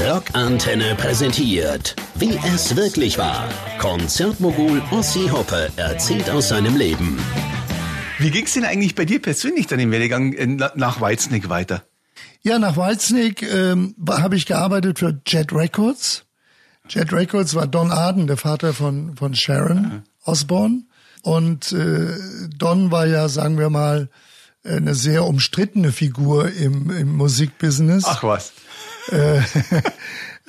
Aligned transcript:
Rockantenne 0.00 0.94
präsentiert, 0.94 1.94
wie 2.14 2.38
es 2.54 2.74
wirklich 2.74 3.18
war. 3.18 3.46
Konzertmogul 3.78 4.80
Ossi 4.90 5.28
Hoppe 5.28 5.70
erzählt 5.76 6.30
aus 6.30 6.48
seinem 6.48 6.76
Leben. 6.76 7.18
Wie 8.18 8.30
ging's 8.30 8.54
denn 8.54 8.64
eigentlich 8.64 8.94
bei 8.94 9.04
dir 9.04 9.20
persönlich 9.20 9.66
dann 9.66 9.78
im 9.78 9.90
Werdegang 9.90 10.32
äh, 10.32 10.46
nach 10.46 11.02
Weiznick 11.02 11.50
weiter? 11.50 11.84
Ja, 12.40 12.58
nach 12.58 12.78
Weiznick 12.78 13.42
ähm, 13.42 13.94
habe 14.08 14.36
ich 14.36 14.46
gearbeitet 14.46 14.98
für 14.98 15.20
Jet 15.26 15.52
Records. 15.52 16.24
Jet 16.88 17.12
Records 17.12 17.54
war 17.54 17.66
Don 17.66 17.90
Arden, 17.92 18.26
der 18.26 18.38
Vater 18.38 18.72
von, 18.72 19.16
von 19.16 19.34
Sharon 19.34 20.04
Osbourne. 20.24 20.84
Und 21.22 21.72
äh, 21.72 22.16
Don 22.56 22.90
war 22.90 23.06
ja, 23.06 23.28
sagen 23.28 23.58
wir 23.58 23.68
mal, 23.68 24.08
eine 24.64 24.94
sehr 24.94 25.24
umstrittene 25.24 25.92
Figur 25.92 26.50
im, 26.50 26.90
im 26.90 27.16
Musikbusiness. 27.16 28.04
Ach 28.06 28.22
was. 28.22 28.52
Äh, 29.10 29.40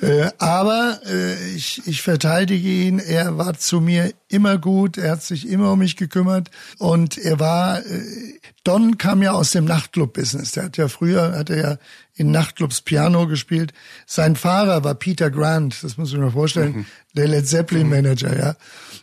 äh, 0.00 0.30
aber 0.38 1.00
äh, 1.06 1.54
ich, 1.54 1.86
ich 1.86 2.02
verteidige 2.02 2.68
ihn. 2.68 2.98
Er 2.98 3.38
war 3.38 3.58
zu 3.58 3.80
mir 3.80 4.12
immer 4.28 4.58
gut. 4.58 4.98
Er 4.98 5.12
hat 5.12 5.22
sich 5.22 5.48
immer 5.48 5.72
um 5.72 5.78
mich 5.78 5.96
gekümmert. 5.96 6.50
Und 6.78 7.18
er 7.18 7.40
war, 7.40 7.84
äh, 7.84 8.38
Don 8.64 8.98
kam 8.98 9.22
ja 9.22 9.32
aus 9.32 9.50
dem 9.50 9.64
Nachtclub-Business. 9.64 10.52
Der 10.52 10.64
hat 10.64 10.76
ja 10.76 10.88
früher, 10.88 11.32
hat 11.36 11.50
er 11.50 11.56
ja 11.56 11.78
in 12.14 12.30
Nachtclubs 12.30 12.82
Piano 12.82 13.26
gespielt. 13.26 13.72
Sein 14.06 14.36
Fahrer 14.36 14.84
war 14.84 14.94
Peter 14.94 15.30
Grant. 15.30 15.82
Das 15.82 15.96
muss 15.96 16.12
ich 16.12 16.18
mir 16.18 16.30
vorstellen. 16.30 16.72
Mhm. 16.72 16.86
Der 17.14 17.28
Led 17.28 17.46
Zeppelin 17.46 17.88
Manager, 17.88 18.36
ja. 18.36 18.56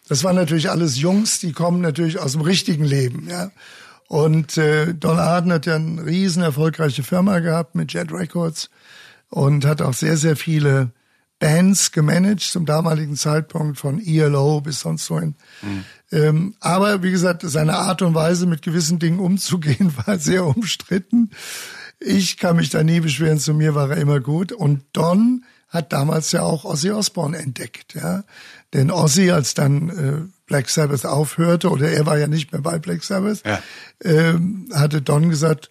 Das 0.08 0.24
waren 0.24 0.36
natürlich 0.36 0.70
alles 0.70 0.98
Jungs, 1.00 1.40
die 1.40 1.52
kommen 1.52 1.82
natürlich 1.82 2.20
aus 2.20 2.32
dem 2.32 2.42
richtigen 2.42 2.84
Leben, 2.84 3.28
ja. 3.30 3.52
Und 4.08 4.58
äh, 4.58 4.96
Don 4.96 5.20
Arden 5.20 5.54
hat 5.54 5.68
ja 5.68 5.76
eine 5.76 6.04
riesen 6.04 6.42
erfolgreiche 6.42 7.04
Firma 7.04 7.40
gehabt 7.40 7.76
mit 7.76 7.94
Jet 7.94 8.12
Records 8.12 8.72
und 9.30 9.66
hat 9.66 9.82
auch 9.82 9.94
sehr, 9.94 10.18
sehr 10.18 10.36
viele 10.36 10.92
Bands 11.40 11.94
gemanagt 11.94 12.42
zum 12.42 12.66
damaligen 12.66 13.16
Zeitpunkt 13.16 13.80
von 13.80 14.02
ELO 14.06 14.62
bis 14.62 14.82
sonst 14.82 15.10
wohin. 15.10 15.36
Mhm. 15.62 15.86
Ähm, 16.12 16.56
aber 16.60 17.02
wie 17.02 17.12
gesagt, 17.12 17.44
seine 17.46 17.78
Art 17.78 18.02
und 18.02 18.14
Weise, 18.14 18.46
mit 18.46 18.62
gewissen 18.62 19.00
Dingen 19.00 19.20
umzugehen, 19.20 19.94
war 20.06 20.20
sehr 20.20 20.46
umstritten. 20.46 21.32
Ich 22.00 22.38
kann 22.38 22.58
mich 22.58 22.70
da 22.70 22.84
nie 22.84 23.00
beschweren, 23.00 23.40
zu 23.40 23.54
mir 23.54 23.74
war 23.74 23.90
er 23.90 23.98
immer 23.98 24.20
gut. 24.20 24.52
Und 24.52 24.84
Don 24.94 25.46
hat 25.70 25.94
damals 25.94 26.32
ja 26.32 26.42
auch 26.42 26.66
Ozzy 26.66 26.92
Osbourne 26.92 27.38
entdeckt, 27.38 27.94
ja. 27.94 28.24
Denn 28.74 28.92
Ozzy, 28.92 29.32
als 29.32 29.54
dann 29.54 29.90
äh, 29.90 30.28
Black 30.46 30.70
Sabbath 30.70 31.06
aufhörte, 31.06 31.70
oder 31.70 31.90
er 31.90 32.06
war 32.06 32.18
ja 32.18 32.28
nicht 32.28 32.52
mehr 32.52 32.62
bei 32.62 32.80
Black 32.80 33.04
Sabbath, 33.04 33.44
ja. 33.46 33.62
ähm, 34.04 34.70
hatte 34.74 35.02
Don 35.02 35.30
gesagt, 35.30 35.70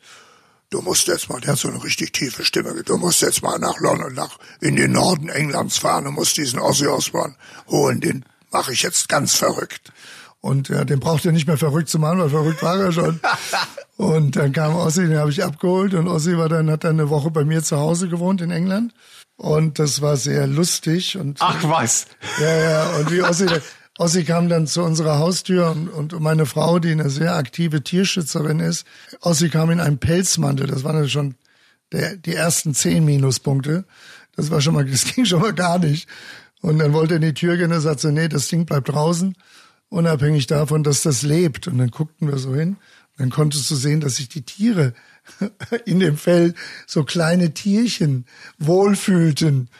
du 0.70 0.80
musst 0.82 1.08
jetzt 1.08 1.28
mal, 1.28 1.40
der 1.40 1.52
hat 1.52 1.58
so 1.58 1.68
eine 1.68 1.82
richtig 1.82 2.12
tiefe 2.12 2.44
Stimme, 2.44 2.82
du 2.82 2.96
musst 2.96 3.22
jetzt 3.22 3.42
mal 3.42 3.58
nach 3.58 3.78
London, 3.80 4.14
nach, 4.14 4.38
in 4.60 4.76
den 4.76 4.92
Norden 4.92 5.28
Englands 5.28 5.78
fahren 5.78 6.06
und 6.06 6.14
musst 6.14 6.36
diesen 6.36 6.58
Ozzy 6.58 6.86
Osbourne 6.86 7.34
holen, 7.68 8.00
den 8.00 8.24
mache 8.50 8.72
ich 8.72 8.82
jetzt 8.82 9.08
ganz 9.08 9.34
verrückt. 9.34 9.92
Und 10.40 10.68
ja, 10.68 10.84
den 10.84 11.00
braucht 11.00 11.26
er 11.26 11.32
nicht 11.32 11.48
mehr 11.48 11.58
verrückt 11.58 11.88
zu 11.88 11.98
machen, 11.98 12.20
weil 12.20 12.30
verrückt 12.30 12.62
war 12.62 12.78
er 12.78 12.92
schon. 12.92 13.20
und 13.96 14.36
dann 14.36 14.52
kam 14.52 14.76
Ossi, 14.76 15.06
den 15.08 15.18
habe 15.18 15.30
ich 15.30 15.42
abgeholt 15.42 15.94
und 15.94 16.06
Ossi 16.06 16.38
war 16.38 16.48
dann, 16.48 16.70
hat 16.70 16.84
dann 16.84 17.00
eine 17.00 17.10
Woche 17.10 17.30
bei 17.30 17.44
mir 17.44 17.62
zu 17.62 17.76
Hause 17.76 18.08
gewohnt 18.08 18.40
in 18.40 18.50
England. 18.50 18.94
Und 19.36 19.78
das 19.78 20.00
war 20.00 20.16
sehr 20.16 20.46
lustig. 20.46 21.16
Und, 21.16 21.38
Ach 21.40 21.62
was. 21.62 22.06
Ja, 22.40 22.56
ja. 22.56 22.90
Und 22.96 23.10
wie 23.10 23.22
Ossi, 23.22 23.46
Ossi 23.98 24.22
kam 24.24 24.48
dann 24.48 24.68
zu 24.68 24.82
unserer 24.84 25.18
Haustür 25.18 25.72
und, 25.72 26.18
meine 26.20 26.46
Frau, 26.46 26.78
die 26.78 26.92
eine 26.92 27.10
sehr 27.10 27.34
aktive 27.34 27.82
Tierschützerin 27.82 28.60
ist, 28.60 28.86
Ossi 29.20 29.50
kam 29.50 29.70
in 29.70 29.80
einem 29.80 29.98
Pelzmantel. 29.98 30.68
Das 30.68 30.84
waren 30.84 30.96
dann 30.96 31.08
schon 31.08 31.34
der, 31.90 32.16
die 32.16 32.34
ersten 32.34 32.74
zehn 32.74 33.04
Minuspunkte. 33.04 33.84
Das 34.36 34.52
war 34.52 34.60
schon 34.60 34.74
mal, 34.74 34.84
das 34.84 35.04
ging 35.14 35.24
schon 35.24 35.40
mal 35.40 35.52
gar 35.52 35.80
nicht. 35.80 36.08
Und 36.60 36.78
dann 36.78 36.92
wollte 36.92 37.14
er 37.14 37.16
in 37.16 37.22
die 37.22 37.34
Tür 37.34 37.56
gehen 37.56 37.72
und 37.72 37.80
sagte, 37.80 38.12
nee, 38.12 38.28
das 38.28 38.46
Ding 38.46 38.66
bleibt 38.66 38.88
draußen, 38.88 39.36
unabhängig 39.88 40.46
davon, 40.46 40.84
dass 40.84 41.02
das 41.02 41.22
lebt. 41.22 41.66
Und 41.66 41.78
dann 41.78 41.90
guckten 41.90 42.28
wir 42.28 42.38
so 42.38 42.54
hin. 42.54 42.76
Dann 43.16 43.30
konntest 43.30 43.68
du 43.68 43.74
sehen, 43.74 44.00
dass 44.00 44.16
sich 44.16 44.28
die 44.28 44.42
Tiere 44.42 44.94
in 45.86 45.98
dem 45.98 46.16
Fell 46.16 46.54
so 46.86 47.02
kleine 47.02 47.52
Tierchen 47.52 48.26
wohlfühlten. 48.58 49.70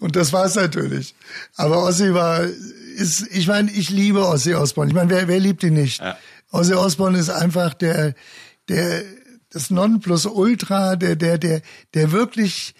Und 0.00 0.16
das 0.16 0.34
war's 0.34 0.54
natürlich. 0.54 1.14
Aber 1.56 1.82
Ossi 1.82 2.12
war 2.12 2.46
ist, 2.94 3.26
ich 3.30 3.46
meine, 3.46 3.70
ich 3.70 3.90
liebe 3.90 4.26
Ozzy 4.26 4.54
Osbourne. 4.54 4.90
Ich 4.90 4.94
meine, 4.94 5.10
wer, 5.10 5.28
wer 5.28 5.40
liebt 5.40 5.62
ihn 5.62 5.74
nicht? 5.74 6.00
Ja. 6.00 6.16
Ozzy 6.50 6.74
Osbourne 6.74 7.18
ist 7.18 7.30
einfach 7.30 7.74
der, 7.74 8.14
der, 8.68 9.02
das 9.50 9.70
Nonplusultra, 9.70 10.96
der, 10.96 11.16
der, 11.16 11.38
der, 11.38 11.62
der 11.94 12.12
wirklich 12.12 12.74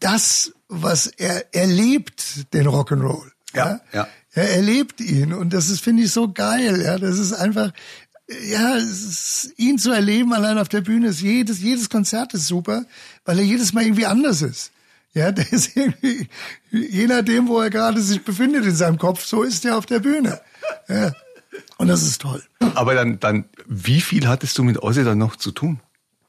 das, 0.00 0.52
was 0.68 1.06
er, 1.06 1.44
er 1.52 1.66
lebt, 1.66 2.52
den 2.52 2.66
Rock'n'Roll. 2.66 3.30
Ja, 3.54 3.80
ja. 3.92 4.08
ja. 4.34 4.42
Er 4.42 4.62
lebt 4.62 5.00
ihn 5.00 5.32
und 5.32 5.54
das 5.54 5.70
ist, 5.70 5.80
finde 5.80 6.02
ich, 6.02 6.12
so 6.12 6.30
geil. 6.30 6.82
Ja, 6.82 6.98
das 6.98 7.18
ist 7.18 7.32
einfach, 7.32 7.72
ja, 8.50 8.74
ist, 8.74 9.54
ihn 9.56 9.78
zu 9.78 9.92
erleben 9.92 10.32
allein 10.34 10.58
auf 10.58 10.68
der 10.68 10.82
Bühne 10.82 11.08
ist 11.08 11.22
jedes, 11.22 11.60
jedes 11.60 11.88
Konzert 11.88 12.34
ist 12.34 12.46
super, 12.46 12.84
weil 13.24 13.38
er 13.38 13.44
jedes 13.44 13.72
Mal 13.72 13.84
irgendwie 13.84 14.06
anders 14.06 14.42
ist. 14.42 14.72
Ja, 15.16 15.32
der 15.32 15.50
ist 15.50 15.76
irgendwie, 15.76 16.28
je 16.70 17.06
nachdem, 17.06 17.48
wo 17.48 17.60
er 17.60 17.70
gerade 17.70 18.00
sich 18.02 18.22
befindet 18.22 18.66
in 18.66 18.76
seinem 18.76 18.98
Kopf, 18.98 19.24
so 19.24 19.42
ist 19.42 19.64
er 19.64 19.78
auf 19.78 19.86
der 19.86 20.00
Bühne. 20.00 20.40
Ja. 20.88 21.12
Und 21.78 21.88
das 21.88 22.02
ist 22.02 22.20
toll. 22.20 22.42
Aber 22.74 22.94
dann, 22.94 23.18
dann, 23.18 23.46
wie 23.66 24.02
viel 24.02 24.28
hattest 24.28 24.58
du 24.58 24.62
mit 24.62 24.82
Ozzy 24.82 25.04
dann 25.04 25.16
noch 25.16 25.36
zu 25.36 25.52
tun? 25.52 25.80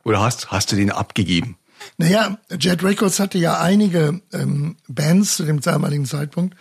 Oder 0.05 0.21
hast, 0.21 0.51
hast 0.51 0.71
du 0.71 0.77
den 0.77 0.89
abgegeben? 0.89 1.57
Naja, 1.97 2.37
Jet 2.57 2.81
Records 2.81 3.19
hatte 3.19 3.37
ja 3.37 3.59
einige 3.59 4.21
ähm, 4.31 4.77
Bands 4.87 5.35
zu 5.35 5.43
dem 5.43 5.59
damaligen 5.59 6.05
Zeitpunkt. 6.05 6.55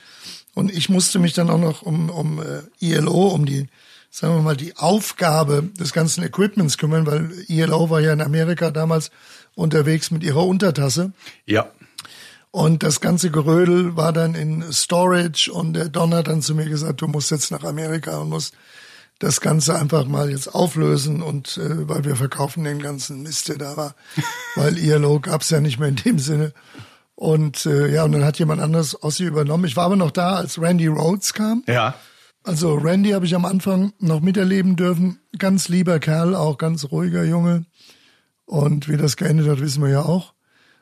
Und 0.52 0.72
ich 0.72 0.88
musste 0.88 1.20
mich 1.20 1.32
dann 1.32 1.48
auch 1.48 1.60
noch 1.60 1.82
um, 1.82 2.10
um 2.10 2.42
äh, 2.42 2.62
ILO, 2.80 3.28
um 3.28 3.46
die, 3.46 3.68
sagen 4.10 4.34
wir 4.34 4.42
mal, 4.42 4.56
die 4.56 4.76
Aufgabe 4.76 5.62
des 5.78 5.92
ganzen 5.92 6.24
Equipments 6.24 6.76
kümmern, 6.76 7.06
weil 7.06 7.30
ILO 7.46 7.88
war 7.88 8.00
ja 8.00 8.12
in 8.12 8.20
Amerika 8.20 8.72
damals 8.72 9.12
unterwegs 9.54 10.10
mit 10.10 10.24
ihrer 10.24 10.44
Untertasse. 10.44 11.12
Ja. 11.44 11.70
Und 12.56 12.82
das 12.82 13.02
ganze 13.02 13.30
Gerödel 13.30 13.98
war 13.98 14.14
dann 14.14 14.34
in 14.34 14.64
Storage 14.72 15.52
und 15.52 15.74
der 15.74 15.90
Don 15.90 16.14
hat 16.14 16.28
dann 16.28 16.40
zu 16.40 16.54
mir 16.54 16.64
gesagt, 16.64 17.02
du 17.02 17.06
musst 17.06 17.30
jetzt 17.30 17.50
nach 17.50 17.64
Amerika 17.64 18.16
und 18.16 18.30
musst 18.30 18.54
das 19.18 19.42
Ganze 19.42 19.78
einfach 19.78 20.06
mal 20.06 20.30
jetzt 20.30 20.54
auflösen 20.54 21.20
und 21.20 21.58
äh, 21.58 21.86
weil 21.86 22.06
wir 22.06 22.16
verkaufen 22.16 22.64
den 22.64 22.80
ganzen 22.80 23.22
Mist, 23.22 23.50
der 23.50 23.58
da 23.58 23.76
war, 23.76 23.94
weil 24.54 24.78
ILO 24.78 25.20
gab's 25.20 25.50
ja 25.50 25.60
nicht 25.60 25.78
mehr 25.78 25.90
in 25.90 25.96
dem 25.96 26.18
Sinne. 26.18 26.54
Und 27.14 27.66
äh, 27.66 27.92
ja, 27.92 28.04
und 28.04 28.12
dann 28.12 28.24
hat 28.24 28.38
jemand 28.38 28.62
anderes 28.62 29.02
Ossi 29.02 29.24
übernommen. 29.24 29.66
Ich 29.66 29.76
war 29.76 29.84
aber 29.84 29.96
noch 29.96 30.10
da, 30.10 30.36
als 30.36 30.58
Randy 30.58 30.86
Rhodes 30.86 31.34
kam. 31.34 31.62
Ja. 31.66 31.94
Also 32.42 32.76
Randy 32.76 33.10
habe 33.10 33.26
ich 33.26 33.34
am 33.34 33.44
Anfang 33.44 33.92
noch 33.98 34.22
miterleben 34.22 34.76
dürfen. 34.76 35.20
Ganz 35.38 35.68
lieber 35.68 35.98
Kerl, 35.98 36.34
auch 36.34 36.56
ganz 36.56 36.90
ruhiger 36.90 37.24
Junge. 37.24 37.66
Und 38.46 38.88
wie 38.88 38.96
das 38.96 39.18
geendet 39.18 39.46
hat, 39.46 39.60
wissen 39.60 39.82
wir 39.82 39.90
ja 39.90 40.02
auch. 40.06 40.32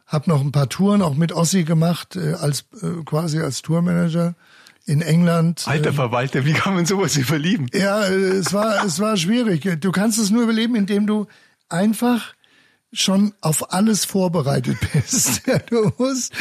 Hab 0.07 0.27
noch 0.27 0.41
ein 0.41 0.53
paar 0.53 0.69
Touren 0.69 1.03
auch 1.03 1.15
mit 1.15 1.33
Ossi 1.33 1.65
gemacht, 1.65 2.17
äh, 2.17 2.35
als 2.35 2.67
äh, 2.83 3.03
quasi 3.05 3.41
als 3.41 3.63
Tourmanager 3.63 4.35
in 4.87 5.01
England. 5.01 5.65
Alter 5.67 5.91
ähm, 5.91 5.95
Verwalter, 5.95 6.45
wie 6.45 6.53
kann 6.53 6.75
man 6.75 6.87
sowas 6.87 7.17
verlieben? 7.17 7.69
Ja, 7.73 8.05
äh, 8.05 8.13
es 8.13 8.53
war 8.53 8.85
es 8.85 9.01
war 9.01 9.17
schwierig. 9.17 9.81
Du 9.81 9.93
kannst 9.93 10.19
es 10.19 10.31
nur 10.31 10.43
überleben, 10.43 10.77
indem 10.77 11.07
du 11.07 11.27
einfach 11.69 12.35
schon 12.95 13.35
auf 13.41 13.73
alles 13.73 14.05
vorbereitet 14.05 14.79
bist. 14.93 15.47
Ja, 15.47 15.59
du 15.59 15.93
musst, 15.99 16.33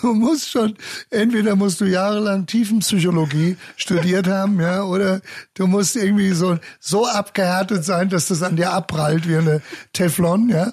du 0.00 0.12
musst 0.14 0.50
schon, 0.50 0.76
entweder 1.10 1.56
musst 1.56 1.80
du 1.80 1.86
jahrelang 1.86 2.46
Tiefenpsychologie 2.46 3.56
studiert 3.76 4.28
haben, 4.28 4.60
ja, 4.60 4.82
oder 4.82 5.22
du 5.54 5.66
musst 5.66 5.96
irgendwie 5.96 6.30
so, 6.30 6.58
so 6.78 7.06
abgehärtet 7.06 7.84
sein, 7.84 8.10
dass 8.10 8.28
das 8.28 8.42
an 8.42 8.56
dir 8.56 8.72
abprallt 8.72 9.28
wie 9.28 9.36
eine 9.36 9.62
Teflon, 9.92 10.50
ja. 10.50 10.72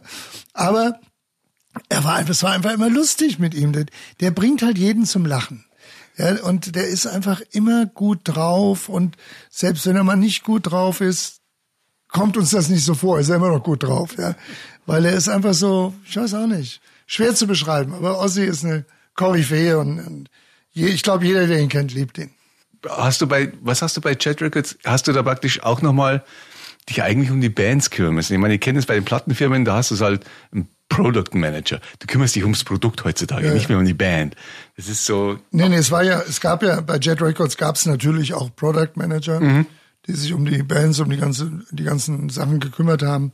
Aber 0.54 1.00
er 1.90 2.03
war 2.03 2.28
es 2.28 2.44
war 2.44 2.52
einfach 2.52 2.73
immer 2.73 2.90
lustig 2.90 3.40
mit 3.40 3.53
ihm. 3.53 3.73
Der, 3.73 3.85
der 4.20 4.32
bringt 4.32 4.61
halt 4.61 4.78
jeden 4.78 5.05
zum 5.05 5.26
Lachen. 5.26 5.66
Ja, 6.17 6.44
und 6.44 6.76
der 6.76 6.88
ist 6.88 7.08
einfach 7.08 7.41
immer 7.52 7.85
gut 7.85 8.20
drauf 8.23 8.90
und 8.90 9.16
selbst 9.49 9.85
wenn 9.85 9.96
er 9.96 10.03
mal 10.03 10.17
nicht 10.17 10.44
gut 10.44 10.70
drauf 10.70 10.99
ist, 10.99 11.40
kommt 12.09 12.35
uns 12.35 12.49
das 12.49 12.67
nicht 12.67 12.84
so 12.84 12.94
vor, 12.94 13.20
ist 13.20 13.29
er 13.29 13.38
immer 13.38 13.49
noch 13.49 13.64
gut 13.64 13.84
drauf, 13.84 14.17
ja. 14.17 14.35
Weil 14.85 15.05
er 15.05 15.14
ist 15.14 15.29
einfach 15.29 15.53
so, 15.53 15.94
ich 16.05 16.17
weiß 16.17 16.34
auch 16.34 16.47
nicht, 16.47 16.82
schwer 17.08 17.35
zu 17.35 17.47
beschreiben, 17.47 17.94
aber 17.94 18.20
Ozzy 18.20 18.44
ist 18.44 18.66
eine 18.66 18.85
Koryphäe 19.16 19.79
und, 19.79 19.99
und 19.99 20.29
je, 20.72 20.88
ich 20.88 21.03
glaube, 21.03 21.26
jeder, 21.26 21.47
der 21.47 21.59
ihn 21.59 21.70
kennt, 21.70 21.94
liebt 21.94 22.17
ihn. 22.17 22.32
Hast 22.85 23.22
du 23.22 23.28
bei, 23.28 23.53
was 23.61 23.82
hast 23.82 23.96
du 23.96 24.02
bei 24.02 24.16
Chat 24.16 24.41
Records, 24.41 24.78
hast 24.84 25.08
du 25.08 25.14
da 25.14 25.23
praktisch 25.23 25.64
auch 25.64 25.82
nochmal 25.82 26.26
dich 26.90 27.02
eigentlich 27.02 27.32
um 27.32 27.40
die 27.40 27.49
Bands 27.49 27.91
kümmern 27.91 28.16
müssen? 28.16 28.34
Ich 28.34 28.40
meine, 28.40 28.55
ich 28.55 28.61
kenne 28.61 28.79
es 28.79 28.85
bei 28.85 28.96
den 28.96 29.05
Plattenfirmen, 29.05 29.64
da 29.64 29.76
hast 29.76 29.91
du 29.91 29.96
es 29.96 30.02
halt 30.02 30.26
ein 30.53 30.67
Product 30.90 31.34
Manager. 31.34 31.80
Du 32.00 32.08
kümmerst 32.08 32.36
dich 32.36 32.44
ums 32.44 32.64
Produkt 32.64 33.06
heutzutage, 33.06 33.47
ja. 33.47 33.53
nicht 33.53 33.70
mehr 33.70 33.78
um 33.78 33.86
die 33.86 33.94
Band. 33.94 34.36
Das 34.76 34.90
ist 34.90 35.06
so. 35.06 35.38
Nee, 35.52 35.70
nee, 35.70 35.78
es 35.78 35.91
war 35.91 36.03
ja, 36.03 36.22
es 36.28 36.41
gab 36.41 36.64
ja, 36.64 36.82
bei 36.82 36.97
Jet 36.97 37.22
Records 37.22 37.56
gab 37.58 37.76
es 37.76 37.86
natürlich 37.86 38.34
auch 38.34 38.53
Product 38.56 38.91
Manager, 38.96 39.40
mhm. 39.40 39.66
die 40.08 40.14
sich 40.14 40.34
um 40.34 40.46
die 40.46 40.64
Bands, 40.64 41.00
um 41.00 41.09
die 41.09 41.18
ganze, 41.18 41.52
die 41.72 41.84
ganzen 41.84 42.30
Sachen 42.30 42.59
gekümmert 42.59 43.03
haben. 43.03 43.32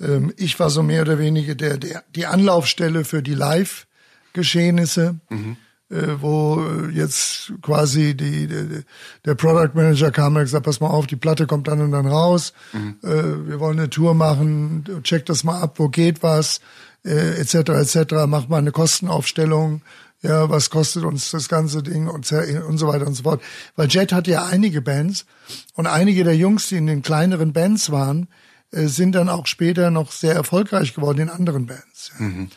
Ähm, 0.00 0.32
ich 0.36 0.60
war 0.60 0.70
so 0.70 0.82
mehr 0.82 1.02
oder 1.02 1.18
weniger 1.18 1.54
der, 1.54 1.78
der, 1.78 2.04
die 2.14 2.26
Anlaufstelle 2.26 3.04
für 3.04 3.22
die 3.22 3.34
Live-Geschehnisse. 3.34 5.18
Mhm. 5.30 5.56
Äh, 5.90 6.20
wo 6.20 6.62
jetzt 6.92 7.52
quasi 7.62 8.14
die, 8.14 8.46
die, 8.46 8.84
der 9.24 9.34
Product 9.34 9.74
Manager 9.74 10.10
kam 10.10 10.36
und 10.36 10.42
gesagt, 10.42 10.64
pass 10.64 10.80
mal 10.80 10.88
auf, 10.88 11.06
die 11.06 11.16
Platte 11.16 11.46
kommt 11.46 11.68
dann 11.68 11.80
und 11.80 11.92
dann 11.92 12.06
raus, 12.06 12.52
mhm. 12.72 12.96
äh, 13.02 13.48
wir 13.48 13.60
wollen 13.60 13.78
eine 13.78 13.90
Tour 13.90 14.14
machen, 14.14 14.84
check 15.02 15.26
das 15.26 15.44
mal 15.44 15.60
ab, 15.60 15.74
wo 15.78 15.88
geht 15.88 16.22
was, 16.22 16.60
äh, 17.04 17.40
etc. 17.40 17.54
etc. 17.70 18.14
Mach 18.26 18.48
mal 18.48 18.58
eine 18.58 18.72
Kostenaufstellung, 18.72 19.82
ja, 20.22 20.48
was 20.48 20.70
kostet 20.70 21.04
uns 21.04 21.30
das 21.30 21.48
ganze 21.48 21.82
Ding 21.82 22.06
und, 22.06 22.30
und 22.30 22.78
so 22.78 22.86
weiter 22.86 23.06
und 23.06 23.14
so 23.14 23.22
fort. 23.22 23.42
Weil 23.76 23.88
Jet 23.88 24.12
hat 24.12 24.26
ja 24.26 24.46
einige 24.46 24.82
Bands 24.82 25.26
und 25.74 25.86
einige 25.86 26.24
der 26.24 26.36
Jungs, 26.36 26.68
die 26.68 26.76
in 26.76 26.86
den 26.86 27.02
kleineren 27.02 27.52
Bands 27.52 27.90
waren, 27.90 28.28
äh, 28.70 28.86
sind 28.86 29.12
dann 29.14 29.28
auch 29.28 29.46
später 29.46 29.90
noch 29.90 30.12
sehr 30.12 30.34
erfolgreich 30.34 30.94
geworden 30.94 31.20
in 31.20 31.30
anderen 31.30 31.66
Bands. 31.66 32.12
Ja. 32.18 32.26
Mhm. 32.26 32.50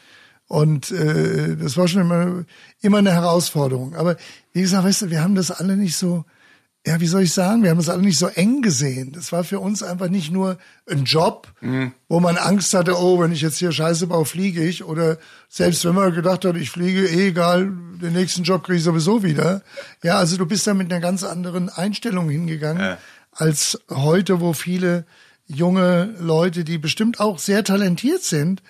Und 0.54 0.92
äh, 0.92 1.58
das 1.58 1.78
war 1.78 1.88
schon 1.88 2.02
immer, 2.02 2.46
immer 2.80 3.00
eine 3.00 3.12
Herausforderung. 3.12 3.96
Aber 3.96 4.18
wie 4.52 4.62
gesagt, 4.62 4.84
weißt 4.84 5.02
du, 5.02 5.10
wir 5.10 5.24
haben 5.24 5.34
das 5.34 5.50
alle 5.50 5.76
nicht 5.76 5.98
so, 5.98 6.26
ja, 6.86 7.00
wie 7.00 7.08
soll 7.08 7.24
ich 7.24 7.34
sagen, 7.34 7.64
wir 7.64 7.72
haben 7.72 7.80
das 7.80 7.90
alle 7.90 8.04
nicht 8.04 8.20
so 8.20 8.28
eng 8.28 8.62
gesehen. 8.62 9.14
Das 9.14 9.32
war 9.32 9.44
für 9.44 9.60
uns 9.60 9.82
einfach 9.82 10.10
nicht 10.10 10.32
nur 10.32 10.60
ein 10.88 11.06
Job, 11.06 11.52
mhm. 11.62 11.94
wo 12.08 12.20
man 12.20 12.38
Angst 12.38 12.72
hatte, 12.76 12.96
oh, 13.00 13.20
wenn 13.20 13.32
ich 13.32 13.42
jetzt 13.42 13.58
hier 13.58 13.72
Scheiße 13.72 14.06
baue, 14.06 14.26
fliege 14.26 14.64
ich. 14.64 14.84
Oder 14.84 15.18
selbst 15.50 15.84
wenn 15.86 15.96
man 15.96 16.14
gedacht 16.14 16.46
hat, 16.46 16.56
ich 16.56 16.70
fliege, 16.70 17.08
eh 17.08 17.30
egal, 17.30 17.72
den 18.00 18.14
nächsten 18.14 18.44
Job 18.44 18.64
kriege 18.64 18.78
ich 18.78 18.84
sowieso 18.84 19.24
wieder. 19.24 19.64
Ja, 20.04 20.20
also 20.20 20.38
du 20.38 20.46
bist 20.46 20.68
da 20.68 20.76
mit 20.76 20.94
einer 20.94 21.02
ganz 21.02 21.24
anderen 21.24 21.70
Einstellung 21.70 22.30
hingegangen, 22.30 22.80
ja. 22.80 22.98
als 23.32 23.80
heute, 23.90 24.40
wo 24.40 24.54
viele 24.54 25.08
junge 25.48 26.14
Leute, 26.20 26.64
die 26.64 26.78
bestimmt 26.78 27.20
auch 27.20 27.40
sehr 27.40 27.64
talentiert 27.64 28.22
sind, 28.22 28.62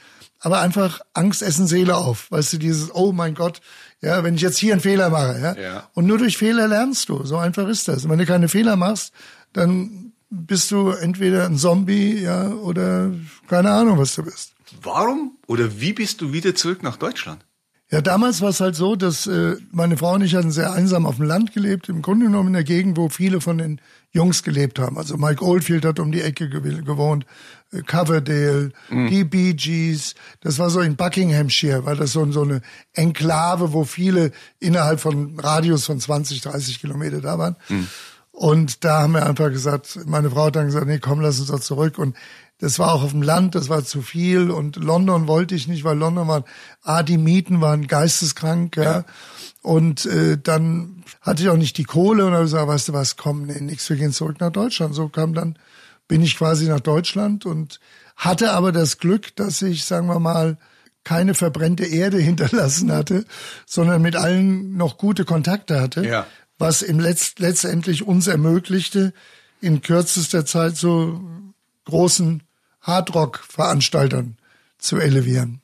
aber 0.43 0.59
einfach 0.59 0.99
Angst 1.13 1.41
essen 1.41 1.67
Seele 1.67 1.95
auf. 1.95 2.29
Weißt 2.29 2.53
du, 2.53 2.57
dieses, 2.57 2.93
oh 2.93 3.13
mein 3.13 3.33
Gott, 3.33 3.61
ja, 4.01 4.23
wenn 4.23 4.35
ich 4.35 4.41
jetzt 4.41 4.57
hier 4.57 4.73
einen 4.73 4.81
Fehler 4.81 5.09
mache, 5.09 5.39
ja? 5.39 5.55
ja. 5.55 5.89
Und 5.93 6.05
nur 6.05 6.17
durch 6.17 6.37
Fehler 6.37 6.67
lernst 6.67 7.07
du. 7.07 7.25
So 7.25 7.37
einfach 7.37 7.67
ist 7.69 7.87
das. 7.87 8.03
Und 8.03 8.11
wenn 8.11 8.19
du 8.19 8.25
keine 8.25 8.49
Fehler 8.49 8.75
machst, 8.75 9.13
dann 9.53 10.11
bist 10.29 10.69
du 10.71 10.89
entweder 10.89 11.45
ein 11.45 11.57
Zombie, 11.57 12.19
ja, 12.19 12.49
oder 12.49 13.11
keine 13.47 13.71
Ahnung, 13.71 13.97
was 13.97 14.15
du 14.15 14.23
bist. 14.23 14.53
Warum 14.81 15.37
oder 15.47 15.79
wie 15.79 15.93
bist 15.93 16.19
du 16.19 16.33
wieder 16.33 16.55
zurück 16.55 16.83
nach 16.83 16.97
Deutschland? 16.97 17.45
Ja, 17.89 18.01
damals 18.01 18.41
war 18.41 18.49
es 18.49 18.59
halt 18.59 18.75
so, 18.75 18.95
dass 18.95 19.27
äh, 19.27 19.55
meine 19.71 19.97
Frau 19.97 20.15
und 20.15 20.23
ich 20.23 20.33
hatten 20.33 20.51
sehr 20.51 20.73
einsam 20.73 21.05
auf 21.05 21.17
dem 21.17 21.25
Land 21.25 21.53
gelebt, 21.53 21.89
im 21.89 22.01
Grunde 22.01 22.25
genommen 22.25 22.47
in 22.47 22.53
der 22.53 22.63
Gegend, 22.63 22.97
wo 22.97 23.07
viele 23.07 23.39
von 23.39 23.59
den 23.59 23.79
Jungs 24.11 24.41
gelebt 24.41 24.79
haben. 24.79 24.97
Also 24.97 25.15
Mike 25.15 25.45
Oldfield 25.45 25.85
hat 25.85 25.99
um 25.99 26.11
die 26.11 26.21
Ecke 26.21 26.49
gewohnt, 26.49 27.27
Coverdale, 27.85 28.71
mhm. 28.89 29.09
die 29.09 29.23
Bee 29.23 29.53
Gees. 29.53 30.15
Das 30.41 30.59
war 30.59 30.69
so 30.69 30.79
in 30.81 30.95
Buckinghamshire, 30.95 31.85
war 31.85 31.95
das 31.95 32.13
so, 32.13 32.31
so 32.31 32.43
eine 32.43 32.61
Enklave, 32.93 33.73
wo 33.73 33.83
viele 33.83 34.31
innerhalb 34.59 34.99
von 34.99 35.39
Radius 35.39 35.85
von 35.85 35.99
20, 35.99 36.41
30 36.41 36.79
Kilometer 36.79 37.21
da 37.21 37.37
waren. 37.37 37.55
Mhm. 37.69 37.87
Und 38.31 38.83
da 38.83 39.01
haben 39.01 39.13
wir 39.13 39.25
einfach 39.25 39.49
gesagt, 39.49 39.99
meine 40.07 40.31
Frau 40.31 40.45
hat 40.45 40.55
dann 40.55 40.65
gesagt, 40.65 40.87
nee, 40.87 40.97
komm, 40.99 41.21
lass 41.21 41.39
uns 41.39 41.49
doch 41.49 41.59
zurück. 41.59 41.99
Und 41.99 42.15
das 42.59 42.79
war 42.79 42.93
auch 42.93 43.03
auf 43.03 43.11
dem 43.11 43.21
Land, 43.21 43.55
das 43.55 43.69
war 43.69 43.83
zu 43.83 44.01
viel 44.01 44.49
und 44.49 44.77
London 44.77 45.27
wollte 45.27 45.53
ich 45.53 45.67
nicht, 45.67 45.83
weil 45.83 45.97
London 45.97 46.27
war, 46.27 46.45
ah, 46.81 47.03
die 47.03 47.17
Mieten 47.17 47.61
waren 47.61 47.87
geisteskrank, 47.87 48.77
ja. 48.77 48.83
ja. 48.83 49.05
Und 49.61 50.05
äh, 50.05 50.37
dann 50.41 51.03
hatte 51.21 51.43
ich 51.43 51.49
auch 51.49 51.57
nicht 51.57 51.77
die 51.77 51.83
Kohle 51.83 52.25
und 52.25 52.33
habe 52.33 52.43
gesagt, 52.43 52.67
weißt 52.67 52.89
du 52.89 52.93
was, 52.93 53.17
komm, 53.17 53.47
nee, 53.47 53.59
nix, 53.59 53.89
wir 53.89 53.97
gehen 53.97 54.11
zurück 54.11 54.39
nach 54.39 54.51
Deutschland. 54.51 54.95
So 54.95 55.09
kam 55.09 55.33
dann, 55.33 55.57
bin 56.13 56.21
ich 56.21 56.37
quasi 56.37 56.67
nach 56.67 56.79
Deutschland 56.79 57.47
und 57.47 57.79
hatte 58.15 58.51
aber 58.51 58.71
das 58.71 58.99
Glück, 58.99 59.35
dass 59.35 59.63
ich, 59.63 59.83
sagen 59.83 60.05
wir 60.05 60.19
mal, 60.19 60.59
keine 61.03 61.33
verbrennte 61.33 61.85
Erde 61.85 62.17
hinterlassen 62.29 62.91
hatte, 62.91 63.25
sondern 63.65 63.99
mit 64.03 64.15
allen 64.15 64.77
noch 64.77 64.99
gute 64.99 65.25
Kontakte 65.25 65.81
hatte, 65.81 66.05
ja. 66.05 66.27
was 66.59 66.83
im 66.83 66.99
Letzt, 66.99 67.39
letztendlich 67.39 68.05
uns 68.05 68.27
ermöglichte, 68.27 69.11
in 69.59 69.81
kürzester 69.81 70.45
Zeit 70.45 70.77
so 70.77 71.19
großen 71.85 72.43
Hardrock-Veranstaltern 72.81 74.37
zu 74.77 74.99
elevieren. 74.99 75.61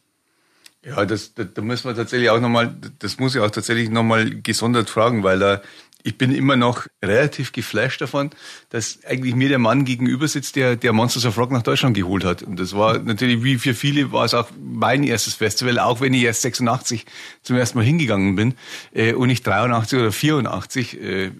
Ja, 0.83 1.05
das, 1.05 1.35
da, 1.35 1.43
da 1.43 1.61
muss 1.61 1.83
man 1.83 1.95
tatsächlich 1.95 2.31
auch 2.31 2.39
nochmal, 2.39 2.75
das 2.97 3.19
muss 3.19 3.35
ich 3.35 3.41
auch 3.41 3.51
tatsächlich 3.51 3.91
nochmal 3.91 4.41
gesondert 4.41 4.89
fragen, 4.89 5.21
weil 5.21 5.37
da, 5.37 5.61
ich 6.03 6.17
bin 6.17 6.33
immer 6.33 6.55
noch 6.55 6.87
relativ 7.03 7.51
geflasht 7.51 8.01
davon, 8.01 8.29
dass 8.69 8.99
eigentlich 9.05 9.35
mir 9.35 9.49
der 9.49 9.59
Mann 9.59 9.83
gegenüber 9.83 10.27
sitzt, 10.27 10.55
der, 10.55 10.75
der 10.75 10.93
Monsters 10.93 11.25
of 11.25 11.37
Rock 11.37 11.51
nach 11.51 11.61
Deutschland 11.61 11.95
geholt 11.95 12.23
hat. 12.23 12.41
Und 12.41 12.59
das 12.59 12.73
war 12.73 12.99
natürlich, 12.99 13.43
wie 13.43 13.57
für 13.57 13.73
viele, 13.73 14.11
war 14.11 14.25
es 14.25 14.33
auch 14.33 14.49
mein 14.61 15.03
erstes 15.03 15.33
Festival, 15.33 15.77
auch 15.79 15.99
wenn 15.99 16.13
ich 16.13 16.23
erst 16.23 16.41
86 16.43 17.05
zum 17.43 17.57
ersten 17.57 17.77
Mal 17.77 17.83
hingegangen 17.83 18.35
bin 18.35 18.53
äh, 18.93 19.13
und 19.13 19.27
nicht 19.27 19.45
83 19.45 19.99
oder 19.99 20.11
84. 20.11 21.01
Äh, 21.01 21.31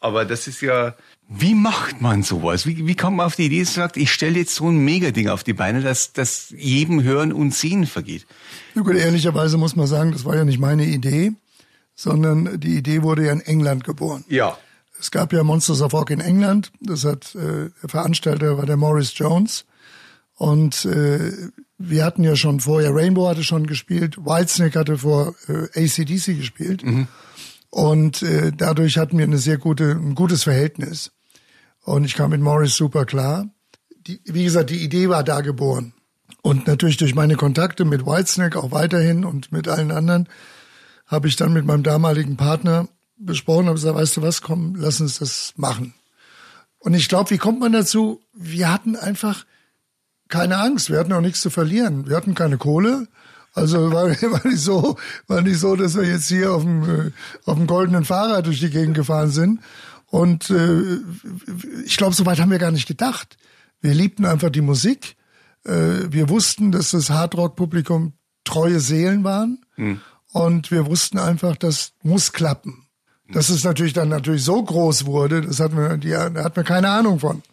aber 0.00 0.24
das 0.24 0.48
ist 0.48 0.60
ja, 0.60 0.94
wie 1.28 1.54
macht 1.54 2.02
man 2.02 2.22
sowas? 2.22 2.66
Wie, 2.66 2.86
wie 2.86 2.96
kommt 2.96 3.16
man 3.16 3.26
auf 3.26 3.36
die 3.36 3.46
Idee, 3.46 3.60
dass 3.60 3.74
sagt, 3.74 3.96
ich 3.96 4.12
stelle 4.12 4.38
jetzt 4.38 4.54
so 4.54 4.68
ein 4.68 4.84
Megading 4.84 5.28
auf 5.28 5.42
die 5.42 5.54
Beine, 5.54 5.80
dass 5.80 6.12
das 6.12 6.52
jedem 6.56 7.02
Hören 7.02 7.32
und 7.32 7.54
Sehen 7.54 7.86
vergeht? 7.86 8.26
Ja 8.74 8.82
gut, 8.82 8.96
ehrlicherweise 8.96 9.56
muss 9.56 9.76
man 9.76 9.86
sagen, 9.86 10.12
das 10.12 10.24
war 10.24 10.36
ja 10.36 10.44
nicht 10.44 10.58
meine 10.58 10.84
Idee, 10.84 11.32
sondern 11.94 12.60
die 12.60 12.76
Idee 12.76 13.02
wurde 13.02 13.26
ja 13.26 13.32
in 13.32 13.40
England 13.40 13.84
geboren. 13.84 14.24
Ja. 14.28 14.58
Es 14.98 15.10
gab 15.10 15.32
ja 15.32 15.42
Monsters 15.42 15.82
of 15.82 15.92
Rock 15.92 16.10
in 16.10 16.20
England. 16.20 16.72
Das 16.80 17.04
hat 17.04 17.34
äh, 17.34 17.70
der 17.82 17.88
Veranstalter 17.88 18.56
war 18.58 18.66
der 18.66 18.76
Morris 18.76 19.16
Jones. 19.16 19.64
Und 20.36 20.84
äh, 20.84 21.32
wir 21.78 22.04
hatten 22.04 22.24
ja 22.24 22.36
schon 22.36 22.60
vorher, 22.60 22.94
Rainbow 22.94 23.28
hatte 23.28 23.44
schon 23.44 23.66
gespielt, 23.66 24.18
Whitesnake 24.18 24.78
hatte 24.78 24.98
vor 24.98 25.34
äh, 25.48 25.84
ACDC 25.84 26.36
gespielt. 26.36 26.84
Mhm. 26.84 27.06
Und 27.70 28.22
äh, 28.22 28.52
dadurch 28.56 28.98
hatten 28.98 29.18
wir 29.18 29.24
eine 29.24 29.38
sehr 29.38 29.58
gute, 29.58 29.92
ein 29.92 30.14
gutes 30.14 30.44
Verhältnis. 30.44 31.12
Und 31.82 32.04
ich 32.04 32.14
kam 32.14 32.30
mit 32.30 32.40
Morris 32.40 32.74
super 32.74 33.04
klar. 33.04 33.48
Die, 34.06 34.20
wie 34.24 34.44
gesagt, 34.44 34.70
die 34.70 34.82
Idee 34.82 35.08
war 35.08 35.24
da 35.24 35.40
geboren. 35.40 35.92
Und 36.42 36.66
natürlich 36.66 36.98
durch 36.98 37.14
meine 37.14 37.36
Kontakte 37.36 37.84
mit 37.84 38.06
Whitesnake 38.06 38.58
auch 38.58 38.70
weiterhin 38.70 39.24
und 39.24 39.50
mit 39.50 39.66
allen 39.66 39.90
anderen 39.90 40.28
habe 41.06 41.28
ich 41.28 41.36
dann 41.36 41.52
mit 41.52 41.64
meinem 41.64 41.82
damaligen 41.82 42.36
Partner 42.36 42.88
besprochen, 43.16 43.66
habe 43.66 43.74
gesagt, 43.74 43.96
weißt 43.96 44.16
du 44.16 44.22
was, 44.22 44.42
komm, 44.42 44.74
lass 44.76 45.00
uns 45.00 45.18
das 45.18 45.54
machen. 45.56 45.94
Und 46.78 46.94
ich 46.94 47.08
glaube, 47.08 47.30
wie 47.30 47.38
kommt 47.38 47.60
man 47.60 47.72
dazu? 47.72 48.20
Wir 48.34 48.72
hatten 48.72 48.96
einfach 48.96 49.46
keine 50.28 50.58
Angst, 50.58 50.90
wir 50.90 50.98
hatten 50.98 51.12
auch 51.12 51.20
nichts 51.20 51.40
zu 51.40 51.50
verlieren. 51.50 52.08
Wir 52.08 52.16
hatten 52.16 52.34
keine 52.34 52.58
Kohle, 52.58 53.08
also 53.54 53.92
war, 53.92 54.08
war 54.10 54.46
nicht 54.46 54.60
so, 54.60 54.96
war 55.26 55.40
nicht 55.40 55.58
so, 55.58 55.76
dass 55.76 55.96
wir 55.96 56.04
jetzt 56.04 56.28
hier 56.28 56.52
auf 56.52 56.62
dem, 56.62 56.82
äh, 56.82 57.10
auf 57.46 57.56
dem 57.56 57.66
goldenen 57.66 58.04
Fahrrad 58.04 58.46
durch 58.46 58.60
die 58.60 58.70
Gegend 58.70 58.94
gefahren 58.94 59.30
sind. 59.30 59.60
Und 60.06 60.50
äh, 60.50 60.98
ich 61.84 61.96
glaube, 61.96 62.14
so 62.14 62.26
weit 62.26 62.40
haben 62.40 62.50
wir 62.50 62.58
gar 62.58 62.70
nicht 62.70 62.86
gedacht. 62.86 63.36
Wir 63.80 63.94
liebten 63.94 64.26
einfach 64.26 64.50
die 64.50 64.60
Musik. 64.60 65.16
Äh, 65.64 66.10
wir 66.10 66.28
wussten, 66.28 66.72
dass 66.72 66.90
das 66.90 67.10
Hardrock-Publikum 67.10 68.12
treue 68.44 68.80
Seelen 68.80 69.24
waren. 69.24 69.64
Mhm. 69.76 70.00
Und 70.34 70.72
wir 70.72 70.86
wussten 70.86 71.20
einfach, 71.20 71.54
das 71.54 71.92
muss 72.02 72.32
klappen. 72.32 72.88
Dass 73.32 73.50
es 73.50 73.62
natürlich 73.62 73.92
dann 73.92 74.08
natürlich 74.08 74.42
so 74.42 74.60
groß 74.60 75.06
wurde, 75.06 75.42
das 75.42 75.60
hat 75.60 75.72
man, 75.72 76.00
die, 76.00 76.10
da 76.10 76.42
hat 76.42 76.56
man 76.56 76.64
keine 76.64 76.88
Ahnung 76.88 77.20
von. 77.20 77.44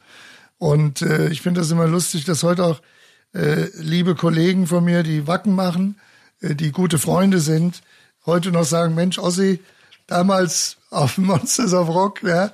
Und 0.57 1.03
äh, 1.03 1.29
ich 1.29 1.41
finde 1.41 1.61
das 1.61 1.69
immer 1.69 1.85
lustig, 1.85 2.25
dass 2.25 2.41
heute 2.41 2.65
auch 2.65 2.81
äh, 3.35 3.67
liebe 3.75 4.15
Kollegen 4.15 4.65
von 4.65 4.83
mir, 4.83 5.03
die 5.03 5.27
Wacken 5.27 5.53
machen, 5.53 5.99
äh, 6.41 6.55
die 6.55 6.71
gute 6.71 6.97
Freunde 6.97 7.39
sind, 7.39 7.83
heute 8.25 8.51
noch 8.51 8.65
sagen, 8.65 8.95
Mensch, 8.95 9.19
Ossi, 9.19 9.59
damals 10.07 10.77
auf 10.89 11.19
Monsters 11.19 11.73
of 11.73 11.87
Rock, 11.87 12.23
ja, 12.23 12.51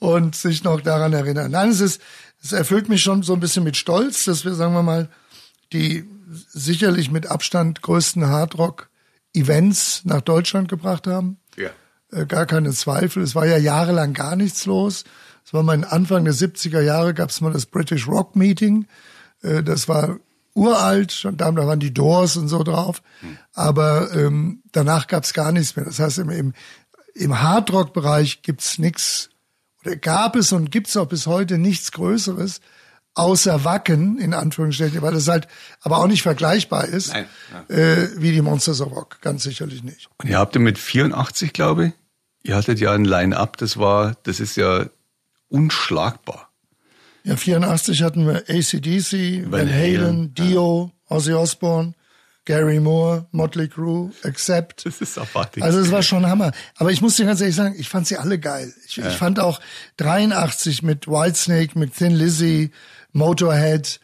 und 0.00 0.34
sich 0.34 0.64
noch 0.64 0.80
daran 0.80 1.12
erinnern. 1.12 1.52
Nein, 1.52 1.70
es 1.70 1.80
ist, 1.80 2.02
es 2.42 2.50
erfüllt 2.50 2.88
mich 2.88 3.04
schon 3.04 3.22
so 3.22 3.34
ein 3.34 3.40
bisschen 3.40 3.62
mit 3.62 3.76
Stolz, 3.76 4.24
dass 4.24 4.44
wir, 4.44 4.54
sagen 4.54 4.74
wir 4.74 4.82
mal, 4.82 5.08
die 5.72 6.10
sicherlich 6.52 7.12
mit 7.12 7.28
Abstand 7.28 7.82
größten 7.82 8.26
Hardrock-Events 9.34 10.02
nach 10.04 10.20
Deutschland 10.20 10.68
gebracht 10.68 11.06
haben. 11.06 11.38
Ja. 11.56 11.70
Äh, 12.12 12.26
gar 12.26 12.46
keine 12.46 12.70
Zweifel. 12.72 13.22
Es 13.22 13.34
war 13.34 13.46
ja 13.46 13.56
jahrelang 13.56 14.12
gar 14.12 14.36
nichts 14.36 14.66
los. 14.66 15.04
Es 15.44 15.54
war 15.54 15.62
mal 15.62 15.84
Anfang 15.84 16.24
der 16.24 16.34
70er 16.34 16.80
Jahre 16.80 17.14
gab 17.14 17.30
es 17.30 17.40
mal 17.40 17.52
das 17.52 17.66
British 17.66 18.06
Rock 18.08 18.36
Meeting. 18.36 18.86
Äh, 19.42 19.62
das 19.62 19.88
war 19.88 20.18
uralt, 20.54 21.12
schon 21.12 21.36
da 21.36 21.54
waren 21.54 21.80
die 21.80 21.94
Doors 21.94 22.36
und 22.36 22.48
so 22.48 22.62
drauf. 22.62 23.02
Aber 23.54 24.12
ähm, 24.14 24.62
danach 24.72 25.06
gab 25.06 25.24
es 25.24 25.32
gar 25.32 25.52
nichts 25.52 25.76
mehr. 25.76 25.84
Das 25.84 25.98
heißt, 25.98 26.18
im, 26.18 26.30
im, 26.30 26.52
im 27.14 27.40
Hardrock-Bereich 27.40 28.42
gibt's 28.42 28.78
nichts 28.78 29.30
oder 29.82 29.96
gab 29.96 30.36
es 30.36 30.52
und 30.52 30.70
gibt's 30.70 30.96
auch 30.96 31.06
bis 31.06 31.26
heute 31.26 31.56
nichts 31.56 31.92
Größeres 31.92 32.60
außer 33.14 33.64
Wacken 33.64 34.18
in 34.18 34.34
Anführungsstrichen, 34.34 35.02
weil 35.02 35.12
das 35.12 35.28
halt 35.28 35.48
aber 35.80 35.98
auch 35.98 36.06
nicht 36.06 36.22
vergleichbar 36.22 36.84
ist 36.84 37.12
Nein, 37.12 37.26
äh, 37.68 38.08
wie 38.16 38.32
die 38.32 38.42
Monsters 38.42 38.80
of 38.80 38.92
Rock, 38.92 39.20
ganz 39.20 39.42
sicherlich 39.42 39.82
nicht. 39.82 40.08
Und 40.18 40.28
ihr 40.28 40.38
habt 40.38 40.54
ja 40.54 40.60
mit 40.60 40.78
84, 40.78 41.52
glaube 41.52 41.86
ich, 41.86 41.92
ihr 42.42 42.56
hattet 42.56 42.80
ja 42.80 42.92
ein 42.92 43.04
Line-Up, 43.04 43.56
das 43.56 43.76
war, 43.76 44.16
das 44.22 44.40
ist 44.40 44.56
ja 44.56 44.86
unschlagbar. 45.48 46.48
Ja, 47.24 47.36
84 47.36 48.02
hatten 48.02 48.26
wir 48.26 48.44
ACDC, 48.48 49.44
Van, 49.44 49.52
Van 49.52 49.72
Halen, 49.72 50.34
Dio, 50.34 50.90
ja. 51.10 51.16
Ozzy 51.16 51.34
Osbourne, 51.34 51.94
Gary 52.46 52.80
Moore, 52.80 53.26
Motley 53.32 53.68
Crue, 53.68 54.10
Accept. 54.24 54.86
Das 54.86 55.00
ist 55.00 55.18
abartig. 55.18 55.62
Also 55.62 55.80
es 55.80 55.92
war 55.92 56.02
schon 56.02 56.26
Hammer. 56.26 56.52
Aber 56.76 56.90
ich 56.90 57.02
muss 57.02 57.16
dir 57.16 57.26
ganz 57.26 57.40
ehrlich 57.40 57.56
sagen, 57.56 57.74
ich 57.78 57.88
fand 57.88 58.06
sie 58.06 58.16
alle 58.16 58.38
geil. 58.38 58.72
Ich, 58.86 58.98
ich 58.98 59.04
fand 59.04 59.38
auch 59.38 59.60
83 59.98 60.82
mit 60.82 61.06
Whitesnake, 61.06 61.78
mit 61.78 61.94
Thin 61.94 62.12
Lizzy, 62.12 62.70
Motorhead. 63.12 64.00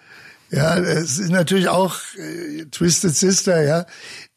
Ja, 0.50 0.76
es 0.76 1.18
ist 1.18 1.30
natürlich 1.30 1.68
auch 1.68 1.96
äh, 2.16 2.66
Twisted 2.66 3.14
Sister, 3.16 3.62
ja. 3.64 3.84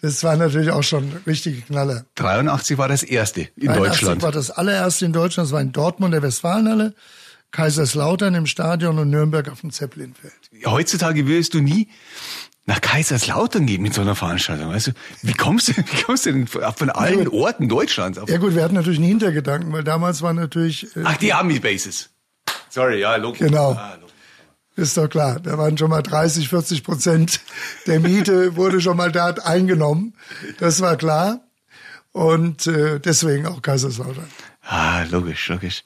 Das 0.01 0.23
war 0.23 0.35
natürlich 0.38 0.71
auch 0.71 0.81
schon 0.81 1.11
richtige 1.27 1.61
Knaller. 1.61 2.05
83 2.15 2.77
war 2.77 2.88
das 2.88 3.03
erste 3.03 3.41
in 3.55 3.67
83 3.67 3.75
Deutschland. 3.77 4.21
war 4.23 4.31
das 4.31 4.49
allererste 4.49 5.05
in 5.05 5.13
Deutschland. 5.13 5.47
Das 5.47 5.53
war 5.53 5.61
in 5.61 5.71
Dortmund, 5.71 6.13
der 6.13 6.23
Westfalenhalle, 6.23 6.95
Kaiserslautern 7.51 8.33
im 8.33 8.47
Stadion 8.47 8.97
und 8.97 9.09
Nürnberg 9.11 9.49
auf 9.49 9.61
dem 9.61 9.71
Zeppelinfeld. 9.71 10.33
Heutzutage 10.65 11.27
würdest 11.27 11.53
du 11.53 11.59
nie 11.59 11.89
nach 12.65 12.81
Kaiserslautern 12.81 13.65
gehen 13.65 13.81
mit 13.81 13.93
so 13.93 14.01
einer 14.01 14.15
Veranstaltung. 14.15 14.71
Also, 14.71 14.91
wie 15.21 15.33
kommst 15.33 15.69
du, 15.69 15.73
wie 15.77 16.01
kommst 16.03 16.25
du 16.25 16.31
denn 16.31 16.47
von 16.47 16.89
allen 16.89 17.27
Orten 17.27 17.67
Deutschlands? 17.67 18.17
Auf 18.17 18.29
Ja 18.29 18.38
gut, 18.38 18.55
wir 18.55 18.63
hatten 18.63 18.75
natürlich 18.75 18.99
einen 18.99 19.07
Hintergedanken, 19.07 19.71
weil 19.73 19.83
damals 19.83 20.21
war 20.21 20.33
natürlich, 20.33 20.95
äh, 20.95 21.01
Ach, 21.03 21.17
die 21.17 21.33
Army-Bases. 21.33 22.09
Sorry, 22.69 22.99
ja, 23.01 23.15
logisch. 23.15 23.39
Genau. 23.39 23.71
Ah, 23.73 23.95
logisch. 23.99 24.08
Ist 24.79 24.98
doch 24.98 25.09
klar, 25.09 25.39
da 25.39 25.57
waren 25.57 25.77
schon 25.77 25.89
mal 25.89 26.01
30, 26.01 26.50
40 26.50 26.83
Prozent 26.83 27.41
der 27.88 28.00
Miete 28.00 28.55
wurde 28.55 28.81
schon 28.81 28.98
mal 28.98 29.12
dort 29.12 29.45
eingenommen. 29.45 30.13
Das 30.59 30.81
war 30.81 30.95
klar. 30.95 31.41
Und 32.12 32.65
äh, 32.65 33.00
deswegen 33.00 33.45
auch 33.45 33.62
Kaiserslautern. 33.62 34.27
Ah, 34.63 35.03
logisch, 35.09 35.48
logisch. 35.50 35.83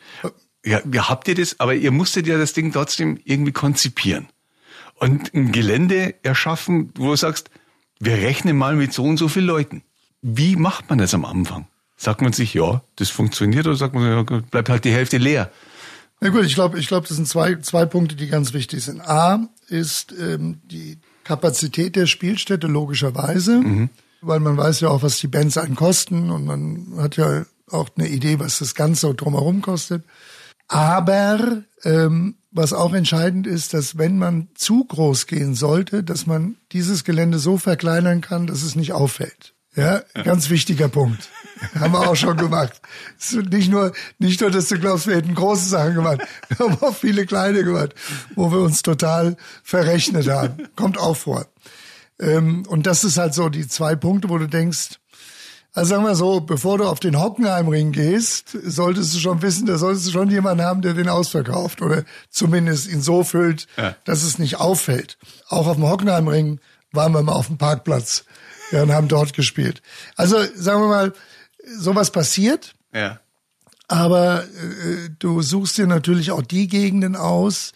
Ja, 0.65 0.79
ja, 0.89 1.09
habt 1.09 1.27
ihr 1.27 1.35
das, 1.35 1.59
aber 1.59 1.75
ihr 1.75 1.91
musstet 1.91 2.27
ja 2.27 2.37
das 2.37 2.53
Ding 2.53 2.71
trotzdem 2.71 3.19
irgendwie 3.25 3.51
konzipieren. 3.51 4.29
Und 4.95 5.33
ein 5.33 5.51
Gelände 5.51 6.15
erschaffen, 6.23 6.91
wo 6.95 7.09
du 7.09 7.15
sagst, 7.17 7.49
wir 7.99 8.13
rechnen 8.13 8.57
mal 8.57 8.75
mit 8.75 8.93
so 8.93 9.03
und 9.03 9.17
so 9.17 9.27
vielen 9.27 9.47
Leuten. 9.47 9.83
Wie 10.21 10.55
macht 10.55 10.89
man 10.89 10.99
das 10.99 11.13
am 11.13 11.25
Anfang? 11.25 11.67
Sagt 11.97 12.21
man 12.21 12.31
sich, 12.31 12.53
ja, 12.53 12.81
das 12.95 13.09
funktioniert, 13.09 13.67
oder 13.67 13.75
sagt 13.75 13.93
man, 13.93 14.03
ja, 14.03 14.23
bleibt 14.23 14.69
halt 14.69 14.85
die 14.85 14.93
Hälfte 14.93 15.17
leer? 15.17 15.51
Na 16.23 16.29
gut, 16.29 16.45
ich 16.45 16.55
glaube, 16.55 16.79
ich 16.79 16.87
glaube, 16.87 17.05
das 17.05 17.17
sind 17.17 17.27
zwei, 17.27 17.55
zwei 17.55 17.85
Punkte, 17.85 18.15
die 18.15 18.27
ganz 18.27 18.53
wichtig 18.53 18.81
sind. 18.83 19.01
A 19.01 19.49
ist 19.67 20.13
ähm, 20.17 20.61
die 20.63 20.97
Kapazität 21.25 21.97
der 21.97 22.05
Spielstätte 22.07 22.67
logischerweise, 22.67 23.61
weil 24.21 24.39
man 24.39 24.55
weiß 24.55 24.79
ja 24.79 24.87
auch, 24.87 25.03
was 25.03 25.17
die 25.17 25.27
Bands 25.27 25.57
einen 25.57 25.75
kosten 25.75 26.31
und 26.31 26.45
man 26.45 26.93
hat 26.97 27.17
ja 27.17 27.45
auch 27.69 27.89
eine 27.97 28.07
Idee, 28.07 28.39
was 28.39 28.59
das 28.59 28.73
Ganze 28.73 29.13
drumherum 29.13 29.61
kostet. 29.61 30.05
Aber 30.69 31.63
ähm, 31.83 32.35
was 32.51 32.71
auch 32.71 32.93
entscheidend 32.93 33.45
ist, 33.45 33.73
dass 33.73 33.97
wenn 33.97 34.17
man 34.17 34.47
zu 34.55 34.85
groß 34.85 35.27
gehen 35.27 35.55
sollte, 35.55 36.03
dass 36.03 36.25
man 36.25 36.55
dieses 36.71 37.03
Gelände 37.03 37.37
so 37.37 37.57
verkleinern 37.57 38.21
kann, 38.21 38.47
dass 38.47 38.63
es 38.63 38.77
nicht 38.77 38.93
auffällt. 38.93 39.55
Ja, 39.75 40.03
ganz 40.23 40.49
wichtiger 40.49 40.87
Punkt. 40.87 41.29
Haben 41.79 41.93
wir 41.93 42.09
auch 42.09 42.15
schon 42.15 42.37
gemacht. 42.37 42.81
Nicht 43.49 43.71
nur, 43.71 43.93
nicht 44.19 44.41
nur, 44.41 44.51
dass 44.51 44.67
du 44.67 44.79
glaubst, 44.79 45.07
wir 45.07 45.15
hätten 45.15 45.33
große 45.33 45.69
Sachen 45.69 45.95
gemacht. 45.95 46.21
Wir 46.49 46.67
haben 46.67 46.77
auch 46.81 46.95
viele 46.95 47.25
kleine 47.25 47.63
gemacht, 47.63 47.95
wo 48.35 48.51
wir 48.51 48.59
uns 48.59 48.81
total 48.81 49.37
verrechnet 49.63 50.27
haben. 50.27 50.67
Kommt 50.75 50.97
auch 50.97 51.15
vor. 51.15 51.47
Ähm, 52.19 52.65
und 52.67 52.85
das 52.85 53.03
ist 53.03 53.17
halt 53.17 53.33
so 53.33 53.49
die 53.49 53.67
zwei 53.67 53.95
Punkte, 53.95 54.29
wo 54.29 54.37
du 54.37 54.47
denkst, 54.47 54.99
also 55.75 55.89
sagen 55.89 56.05
wir 56.05 56.15
so, 56.15 56.41
bevor 56.41 56.77
du 56.77 56.85
auf 56.85 56.99
den 56.99 57.19
Hockenheimring 57.19 57.93
gehst, 57.93 58.55
solltest 58.63 59.15
du 59.15 59.19
schon 59.19 59.41
wissen, 59.41 59.65
da 59.65 59.79
solltest 59.79 60.05
du 60.07 60.11
schon 60.11 60.29
jemanden 60.29 60.63
haben, 60.63 60.83
der 60.83 60.93
den 60.93 61.09
ausverkauft 61.09 61.81
oder 61.81 62.03
zumindest 62.29 62.87
ihn 62.91 63.01
so 63.01 63.23
füllt, 63.23 63.67
dass 64.03 64.21
es 64.21 64.37
nicht 64.37 64.59
auffällt. 64.59 65.17
Auch 65.49 65.65
auf 65.65 65.77
dem 65.77 65.89
Hockenheimring 65.89 66.59
waren 66.91 67.13
wir 67.13 67.23
mal 67.23 67.33
auf 67.33 67.47
dem 67.47 67.57
Parkplatz 67.57 68.25
ja, 68.71 68.83
und 68.83 68.91
haben 68.91 69.07
dort 69.07 69.33
gespielt. 69.33 69.81
Also 70.15 70.37
sagen 70.55 70.81
wir 70.81 70.87
mal, 70.87 71.13
sowas 71.77 72.11
passiert, 72.11 72.75
Ja. 72.93 73.19
aber 73.87 74.43
äh, 74.43 75.09
du 75.19 75.41
suchst 75.41 75.77
dir 75.77 75.87
natürlich 75.87 76.31
auch 76.31 76.41
die 76.41 76.67
Gegenden 76.67 77.15
aus, 77.15 77.73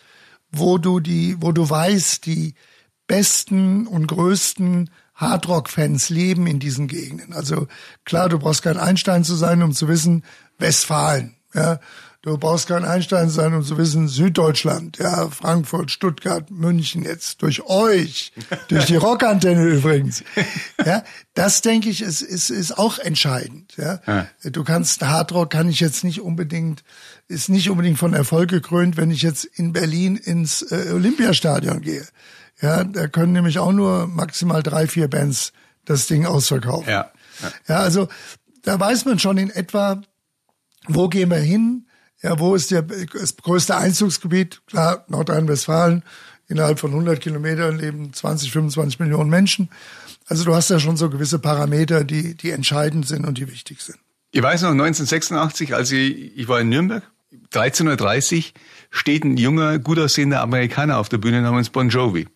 wo 0.51 0.77
du 0.77 0.99
die, 0.99 1.35
wo 1.41 1.51
du 1.51 1.69
weißt, 1.69 2.25
die 2.25 2.55
besten 3.07 3.87
und 3.87 4.07
größten 4.07 4.89
Hardrock-Fans 5.15 6.09
leben 6.09 6.45
in 6.47 6.59
diesen 6.59 6.87
Gegenden. 6.87 7.33
Also 7.33 7.67
klar, 8.05 8.29
du 8.29 8.37
brauchst 8.39 8.61
kein 8.63 8.77
Einstein 8.77 9.23
zu 9.23 9.35
sein, 9.35 9.63
um 9.63 9.73
zu 9.73 9.87
wissen, 9.87 10.23
Westfalen. 10.57 11.35
Ja, 11.53 11.79
du 12.27 12.37
brauchst 12.37 12.67
kein 12.67 12.85
Einstein 12.85 13.29
sein, 13.29 13.53
um 13.53 13.63
zu 13.63 13.77
wissen, 13.77 14.07
Süddeutschland, 14.07 14.97
ja, 14.99 15.29
Frankfurt, 15.29 15.89
Stuttgart, 15.91 16.51
München 16.51 17.03
jetzt 17.03 17.41
durch 17.41 17.63
euch, 17.63 18.31
durch 18.67 18.85
die 18.85 18.95
Rockantenne 18.97 19.63
übrigens. 19.65 20.23
Ja, 20.85 21.03
das 21.33 21.61
denke 21.61 21.89
ich, 21.89 22.01
ist, 22.01 22.21
ist, 22.21 22.49
ist 22.51 22.77
auch 22.77 22.99
entscheidend. 22.99 23.73
Ja, 23.77 23.99
Ja. 24.05 24.27
du 24.43 24.63
kannst 24.63 25.01
Hardrock 25.05 25.49
kann 25.49 25.69
ich 25.69 25.79
jetzt 25.79 26.03
nicht 26.03 26.21
unbedingt 26.21 26.83
ist 27.29 27.49
nicht 27.49 27.69
unbedingt 27.69 27.97
von 27.99 28.13
Erfolg 28.13 28.49
gekrönt, 28.49 28.95
wenn 28.95 29.11
ich 29.11 29.21
jetzt 29.21 29.43
in 29.43 29.73
Berlin 29.73 30.15
ins 30.15 30.61
äh, 30.61 30.91
Olympiastadion 30.93 31.81
gehe. 31.81 32.05
Ja, 32.61 32.83
da 32.85 33.07
können 33.07 33.33
nämlich 33.33 33.59
auch 33.59 33.71
nur 33.73 34.07
maximal 34.07 34.63
drei, 34.63 34.87
vier 34.87 35.09
Bands 35.09 35.51
das 35.85 36.07
Ding 36.07 36.25
ausverkaufen. 36.25 36.89
Ja. 36.89 37.11
Ja. 37.41 37.51
Ja, 37.67 37.75
also 37.81 38.07
da 38.63 38.79
weiß 38.79 39.05
man 39.05 39.19
schon 39.19 39.37
in 39.37 39.49
etwa, 39.49 40.01
wo 40.87 41.07
gehen 41.09 41.29
wir 41.29 41.37
hin? 41.37 41.86
Ja, 42.21 42.39
wo 42.39 42.55
ist 42.55 42.71
der, 42.71 42.81
das 42.81 43.37
größte 43.37 43.77
Einzugsgebiet? 43.77 44.61
Klar, 44.67 45.05
Nordrhein-Westfalen. 45.07 46.03
Innerhalb 46.47 46.79
von 46.79 46.91
100 46.91 47.19
Kilometern 47.19 47.77
leben 47.77 48.13
20, 48.13 48.51
25 48.51 48.99
Millionen 48.99 49.29
Menschen. 49.29 49.69
Also 50.27 50.43
du 50.45 50.55
hast 50.55 50.69
ja 50.69 50.79
schon 50.79 50.97
so 50.97 51.09
gewisse 51.09 51.39
Parameter, 51.39 52.03
die, 52.03 52.35
die 52.35 52.51
entscheidend 52.51 53.07
sind 53.07 53.25
und 53.25 53.37
die 53.37 53.51
wichtig 53.51 53.81
sind. 53.81 53.97
Ich 54.31 54.41
weiß 54.41 54.61
noch, 54.63 54.71
1986, 54.71 55.75
als 55.75 55.91
ich, 55.91 56.37
ich 56.37 56.47
war 56.47 56.61
in 56.61 56.69
Nürnberg, 56.69 57.03
13.30 57.53 58.37
Uhr, 58.37 58.43
steht 58.89 59.23
ein 59.23 59.37
junger, 59.37 59.79
gut 59.79 59.99
aussehender 59.99 60.41
Amerikaner 60.41 60.97
auf 60.97 61.09
der 61.09 61.17
Bühne 61.17 61.41
namens 61.41 61.69
Bon 61.69 61.89
Jovi. 61.89 62.27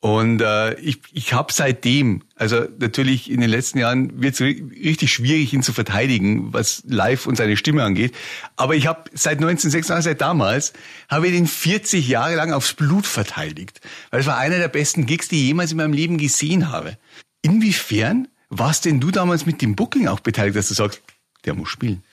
Und 0.00 0.40
äh, 0.40 0.74
ich, 0.78 1.00
ich 1.12 1.32
habe 1.32 1.52
seitdem, 1.52 2.22
also 2.36 2.66
natürlich 2.78 3.28
in 3.30 3.40
den 3.40 3.50
letzten 3.50 3.78
Jahren 3.78 4.22
wird 4.22 4.34
es 4.34 4.40
richtig 4.40 5.12
schwierig, 5.12 5.52
ihn 5.52 5.64
zu 5.64 5.72
verteidigen, 5.72 6.52
was 6.52 6.84
live 6.86 7.26
und 7.26 7.34
seine 7.36 7.56
Stimme 7.56 7.82
angeht. 7.82 8.14
Aber 8.54 8.76
ich 8.76 8.86
habe 8.86 9.10
seit 9.12 9.38
1986, 9.38 10.04
seit 10.04 10.20
damals, 10.20 10.72
habe 11.08 11.26
ich 11.26 11.32
den 11.32 11.48
40 11.48 12.06
Jahre 12.06 12.36
lang 12.36 12.52
aufs 12.52 12.74
Blut 12.74 13.06
verteidigt. 13.06 13.80
Weil 14.10 14.20
es 14.20 14.26
war 14.26 14.38
einer 14.38 14.58
der 14.58 14.68
besten 14.68 15.04
Gigs, 15.04 15.26
die 15.28 15.40
ich 15.40 15.46
jemals 15.48 15.72
in 15.72 15.78
meinem 15.78 15.92
Leben 15.92 16.16
gesehen 16.16 16.70
habe. 16.70 16.96
Inwiefern 17.42 18.28
warst 18.50 18.84
denn 18.84 19.00
du 19.00 19.10
damals 19.10 19.46
mit 19.46 19.62
dem 19.62 19.74
Booking 19.74 20.06
auch 20.06 20.20
beteiligt, 20.20 20.56
dass 20.56 20.68
du 20.68 20.74
sagst, 20.74 21.02
der 21.44 21.54
muss 21.54 21.70
spielen? 21.70 22.04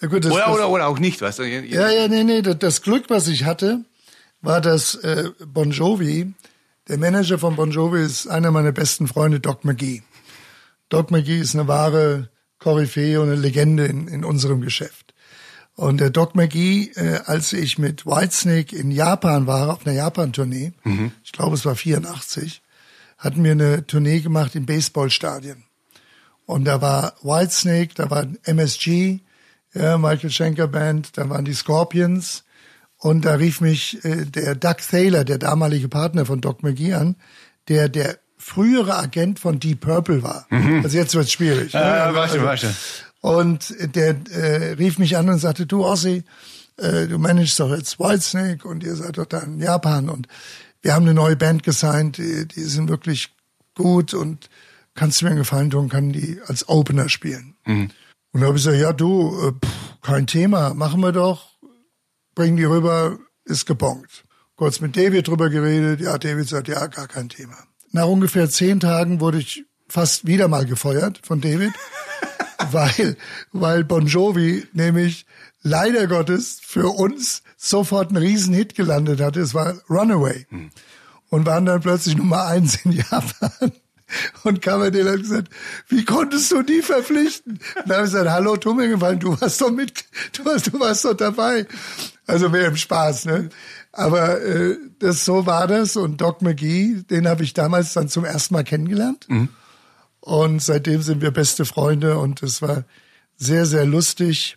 Ja, 0.00 0.08
gut, 0.08 0.24
das, 0.24 0.32
Oder, 0.32 0.46
das, 0.46 0.54
oder, 0.54 0.70
oder 0.70 0.86
auch 0.86 0.98
nicht, 0.98 1.20
weißt 1.20 1.40
du? 1.40 1.44
Ja, 1.44 1.90
ja, 1.90 2.08
nee, 2.08 2.24
nee. 2.24 2.40
Das, 2.40 2.58
das 2.58 2.82
Glück, 2.82 3.10
was 3.10 3.28
ich 3.28 3.44
hatte, 3.44 3.84
war, 4.40 4.62
dass 4.62 4.94
äh, 4.96 5.30
Bon 5.46 5.70
Jovi, 5.70 6.32
der 6.88 6.98
Manager 6.98 7.38
von 7.38 7.56
Bon 7.56 7.70
Jovi 7.70 8.02
ist 8.02 8.26
einer 8.26 8.50
meiner 8.50 8.72
besten 8.72 9.06
Freunde, 9.08 9.40
Doc 9.40 9.64
McGee. 9.64 10.02
Doc 10.88 11.10
McGee 11.10 11.40
ist 11.40 11.54
eine 11.54 11.66
wahre 11.66 12.30
Koryphäe 12.58 13.20
und 13.20 13.28
eine 13.28 13.40
Legende 13.40 13.86
in, 13.86 14.08
in 14.08 14.24
unserem 14.24 14.60
Geschäft. 14.60 15.14
Und 15.76 15.98
der 15.98 16.10
Doc 16.10 16.34
McGee, 16.36 16.92
äh, 16.94 17.20
als 17.24 17.52
ich 17.52 17.78
mit 17.78 18.06
Whitesnake 18.06 18.76
in 18.76 18.90
Japan 18.90 19.46
war, 19.46 19.72
auf 19.72 19.86
einer 19.86 19.96
Japan-Tournee, 19.96 20.72
ich 21.24 21.32
glaube 21.32 21.56
es 21.56 21.64
war 21.64 21.74
84, 21.74 22.62
hatten 23.18 23.42
wir 23.42 23.52
eine 23.52 23.86
Tournee 23.86 24.20
gemacht 24.20 24.54
in 24.54 24.66
Baseballstadien. 24.66 25.64
Und 26.46 26.64
da 26.66 26.80
war 26.80 27.14
Whitesnake, 27.22 27.94
da 27.94 28.10
war 28.10 28.26
MSG, 28.44 29.20
ja, 29.72 29.98
Michael 29.98 30.30
Schenker 30.30 30.68
Band, 30.68 31.16
da 31.16 31.28
waren 31.28 31.44
die 31.44 31.54
Scorpions. 31.54 32.44
Und 32.98 33.24
da 33.24 33.34
rief 33.34 33.60
mich 33.60 34.04
äh, 34.04 34.24
der 34.24 34.54
Doug 34.54 34.76
Thaler, 34.90 35.24
der 35.24 35.38
damalige 35.38 35.88
Partner 35.88 36.24
von 36.26 36.40
Doc 36.40 36.62
McGee 36.62 36.94
an, 36.94 37.16
der 37.68 37.88
der 37.88 38.18
frühere 38.38 38.96
Agent 38.98 39.38
von 39.38 39.58
Deep 39.60 39.80
Purple 39.80 40.22
war. 40.22 40.46
Also 40.82 40.96
jetzt 40.98 41.14
wird's 41.14 41.32
schwierig. 41.32 41.72
ne? 41.72 41.80
Ah, 41.80 42.14
warte, 42.14 42.42
warte. 42.42 42.74
Und 43.20 43.74
der 43.94 44.16
äh, 44.30 44.72
rief 44.74 44.98
mich 44.98 45.16
an 45.16 45.28
und 45.30 45.38
sagte, 45.38 45.64
du 45.64 45.82
Ossi, 45.84 46.24
äh, 46.76 47.06
du 47.06 47.18
managst 47.18 47.58
doch 47.58 47.70
jetzt 47.74 47.98
Whitesnake 47.98 48.68
und 48.68 48.82
ihr 48.84 48.96
seid 48.96 49.16
doch 49.16 49.24
da 49.26 49.38
in 49.38 49.60
Japan 49.60 50.10
und 50.10 50.28
wir 50.82 50.92
haben 50.94 51.04
eine 51.04 51.14
neue 51.14 51.36
Band 51.36 51.62
gesigned, 51.62 52.18
die, 52.18 52.46
die 52.46 52.64
sind 52.64 52.90
wirklich 52.90 53.34
gut 53.74 54.12
und 54.12 54.50
kannst 54.94 55.20
du 55.20 55.24
mir 55.24 55.30
einen 55.30 55.38
Gefallen 55.40 55.70
tun, 55.70 55.88
kann 55.88 56.12
die 56.12 56.38
als 56.46 56.68
Opener 56.68 57.08
spielen. 57.08 57.56
Und 58.32 58.40
da 58.40 58.46
habe 58.48 58.58
ich 58.58 58.64
gesagt, 58.64 58.80
ja 58.82 58.92
du, 58.92 59.48
äh, 59.48 59.52
pff, 59.52 59.72
kein 60.02 60.26
Thema, 60.26 60.74
machen 60.74 61.00
wir 61.00 61.12
doch, 61.12 61.53
bringen 62.34 62.56
die 62.56 62.64
rüber, 62.64 63.18
ist 63.44 63.66
gebongt. 63.66 64.24
Kurz 64.56 64.80
mit 64.80 64.96
David 64.96 65.28
drüber 65.28 65.50
geredet, 65.50 66.00
ja, 66.00 66.16
David 66.18 66.48
sagt, 66.48 66.68
ja, 66.68 66.86
gar 66.86 67.08
kein 67.08 67.28
Thema. 67.28 67.56
Nach 67.90 68.06
ungefähr 68.06 68.48
zehn 68.48 68.80
Tagen 68.80 69.20
wurde 69.20 69.38
ich 69.38 69.64
fast 69.88 70.26
wieder 70.26 70.48
mal 70.48 70.64
gefeuert 70.64 71.20
von 71.22 71.40
David, 71.40 71.72
weil, 72.70 73.16
weil 73.52 73.84
Bon 73.84 74.06
Jovi 74.06 74.66
nämlich 74.72 75.26
leider 75.62 76.06
Gottes 76.06 76.60
für 76.62 76.88
uns 76.88 77.42
sofort 77.56 78.08
einen 78.08 78.18
Riesenhit 78.18 78.74
gelandet 78.74 79.20
hatte. 79.20 79.40
Es 79.40 79.54
war 79.54 79.74
Runaway. 79.90 80.46
Und 81.30 81.46
waren 81.46 81.66
dann 81.66 81.80
plötzlich 81.80 82.16
Nummer 82.16 82.46
eins 82.46 82.84
in 82.84 82.92
Japan. 82.92 83.72
Und 84.42 84.62
Coverdale 84.62 85.12
hat 85.12 85.20
gesagt, 85.20 85.48
wie 85.88 86.04
konntest 86.04 86.52
du 86.52 86.62
die 86.62 86.82
verpflichten? 86.82 87.52
Und 87.52 87.88
dann 87.88 87.96
habe 87.96 88.06
ich 88.06 88.12
gesagt, 88.12 88.30
hallo, 88.30 88.56
tu 88.56 88.74
mir 88.74 88.88
gefallen, 88.88 89.20
du 89.20 89.40
warst 89.40 89.60
doch 89.60 89.70
mit, 89.70 90.04
du 90.32 90.44
warst, 90.44 90.72
du 90.72 90.80
warst 90.80 91.04
doch 91.04 91.14
dabei. 91.14 91.66
Also 92.26 92.48
mehr 92.48 92.68
im 92.68 92.76
Spaß, 92.76 93.26
ne? 93.26 93.50
Aber 93.92 94.40
äh, 94.40 94.76
das 94.98 95.24
so 95.24 95.46
war 95.46 95.66
das. 95.66 95.96
Und 95.96 96.20
Doc 96.20 96.42
McGee, 96.42 97.02
den 97.08 97.28
habe 97.28 97.44
ich 97.44 97.54
damals 97.54 97.92
dann 97.92 98.08
zum 98.08 98.24
ersten 98.24 98.54
Mal 98.54 98.64
kennengelernt. 98.64 99.26
Mhm. 99.28 99.50
Und 100.20 100.62
seitdem 100.62 101.02
sind 101.02 101.20
wir 101.20 101.30
beste 101.30 101.64
Freunde 101.64 102.18
und 102.18 102.42
es 102.42 102.62
war 102.62 102.84
sehr, 103.36 103.66
sehr 103.66 103.84
lustig. 103.84 104.56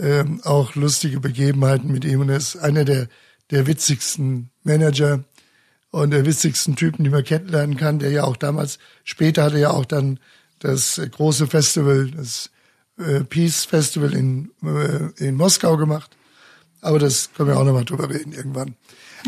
Ähm, 0.00 0.40
auch 0.44 0.74
lustige 0.74 1.20
Begebenheiten 1.20 1.90
mit 1.90 2.04
ihm. 2.04 2.20
Und 2.20 2.28
er 2.28 2.36
ist 2.36 2.56
einer 2.56 2.84
der, 2.84 3.08
der 3.50 3.66
witzigsten 3.66 4.50
Manager 4.62 5.24
und 5.90 6.10
der 6.10 6.26
witzigsten 6.26 6.76
Typen, 6.76 7.04
die 7.04 7.10
man 7.10 7.24
kennenlernen 7.24 7.76
kann, 7.76 7.98
der 7.98 8.10
ja 8.10 8.24
auch 8.24 8.36
damals, 8.36 8.78
später 9.04 9.44
hatte 9.44 9.58
ja 9.58 9.70
auch 9.70 9.84
dann 9.84 10.20
das 10.58 11.00
große 11.10 11.46
Festival, 11.46 12.10
das 12.10 12.50
äh, 12.98 13.20
Peace 13.24 13.64
Festival 13.64 14.14
in, 14.14 14.50
äh, 14.62 15.24
in 15.24 15.36
Moskau 15.36 15.76
gemacht. 15.76 16.16
Aber 16.80 16.98
das 16.98 17.30
können 17.34 17.48
wir 17.48 17.58
auch 17.58 17.64
nochmal 17.64 17.84
drüber 17.84 18.08
reden 18.08 18.32
irgendwann. 18.32 18.76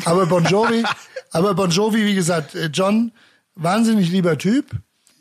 Aber 0.04 0.26
Bon 0.26 0.44
Jovi, 0.44 0.84
aber 1.30 1.54
Bon 1.54 1.70
Jovi, 1.70 2.04
wie 2.04 2.14
gesagt, 2.14 2.54
äh, 2.54 2.66
John, 2.72 3.12
wahnsinnig 3.54 4.10
lieber 4.10 4.38
Typ. 4.38 4.66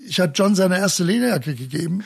Ich 0.06 0.20
hatte 0.20 0.34
John 0.36 0.56
seine 0.56 0.78
erste 0.78 1.04
Lederjacke 1.04 1.56
gegeben, 1.56 2.04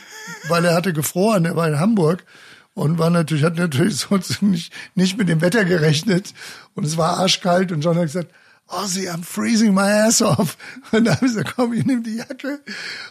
weil 0.48 0.66
er 0.66 0.74
hatte 0.74 0.94
gefroren, 0.94 1.46
er 1.46 1.56
war 1.56 1.68
in 1.68 1.80
Hamburg 1.80 2.26
und 2.74 2.98
war 2.98 3.10
natürlich, 3.10 3.44
hat 3.44 3.58
natürlich 3.58 3.98
sonst 4.10 4.42
nicht, 4.42 4.74
nicht 4.96 5.18
mit 5.18 5.30
dem 5.30 5.42
Wetter 5.42 5.66
gerechnet 5.66 6.34
und 6.76 6.86
es 6.86 6.98
war 6.98 7.20
arschkalt 7.20 7.72
und 7.72 7.82
John 7.82 7.98
hat 7.98 8.04
gesagt, 8.04 8.32
Ozzy, 8.68 9.10
I'm 9.10 9.24
freezing 9.24 9.74
my 9.74 9.90
ass 9.90 10.22
off. 10.22 10.58
Und 10.92 11.06
da 11.06 11.16
habe 11.16 11.26
ich 11.26 11.34
gesagt, 11.34 11.54
komm, 11.56 11.74
ich 11.74 11.86
nehme 11.86 12.02
die 12.02 12.16
Jacke. 12.16 12.60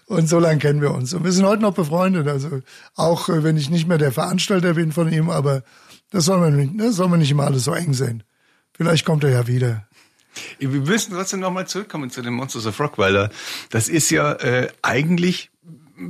Und 0.07 0.29
so 0.29 0.39
lange 0.39 0.59
kennen 0.59 0.81
wir 0.81 0.93
uns. 0.93 1.15
Und 1.15 1.25
wir 1.25 1.33
sind 1.33 1.45
heute 1.45 1.63
noch 1.63 1.75
befreundet. 1.75 2.27
Also 2.27 2.61
auch 2.97 3.29
äh, 3.29 3.45
wenn 3.45 3.57
ich 3.57 3.71
nicht 3.71 3.87
mehr 3.87 3.99
der 3.99 4.13
Veranstalter 4.13 4.75
bin 4.75 4.93
von 4.93 5.13
ihm, 5.13 5.31
aber 5.31 5.63
das 6.11 6.25
soll 6.25 6.41
man 6.41 6.57
nicht, 6.57 6.73
das 6.79 6.97
soll 6.97 7.09
man 7.09 7.21
nicht 7.21 7.31
immer 7.31 7.45
alles 7.45 7.65
so 7.65 7.73
eng 7.73 7.95
sehen. 7.95 8.23
Vielleicht 8.73 9.05
kommt 9.05 9.25
er 9.25 9.31
ja 9.31 9.47
wieder. 9.47 9.87
Wir 10.59 10.69
müssen 10.69 11.13
trotzdem 11.13 11.41
nochmal 11.41 11.67
zurückkommen 11.67 12.11
zu 12.11 12.23
den 12.23 12.33
Monsters 12.33 12.67
of 12.67 12.81
Rock, 12.81 12.97
weil 12.97 13.31
das 13.71 13.89
ist 13.89 14.11
ja 14.11 14.33
äh, 14.33 14.69
eigentlich 14.81 15.51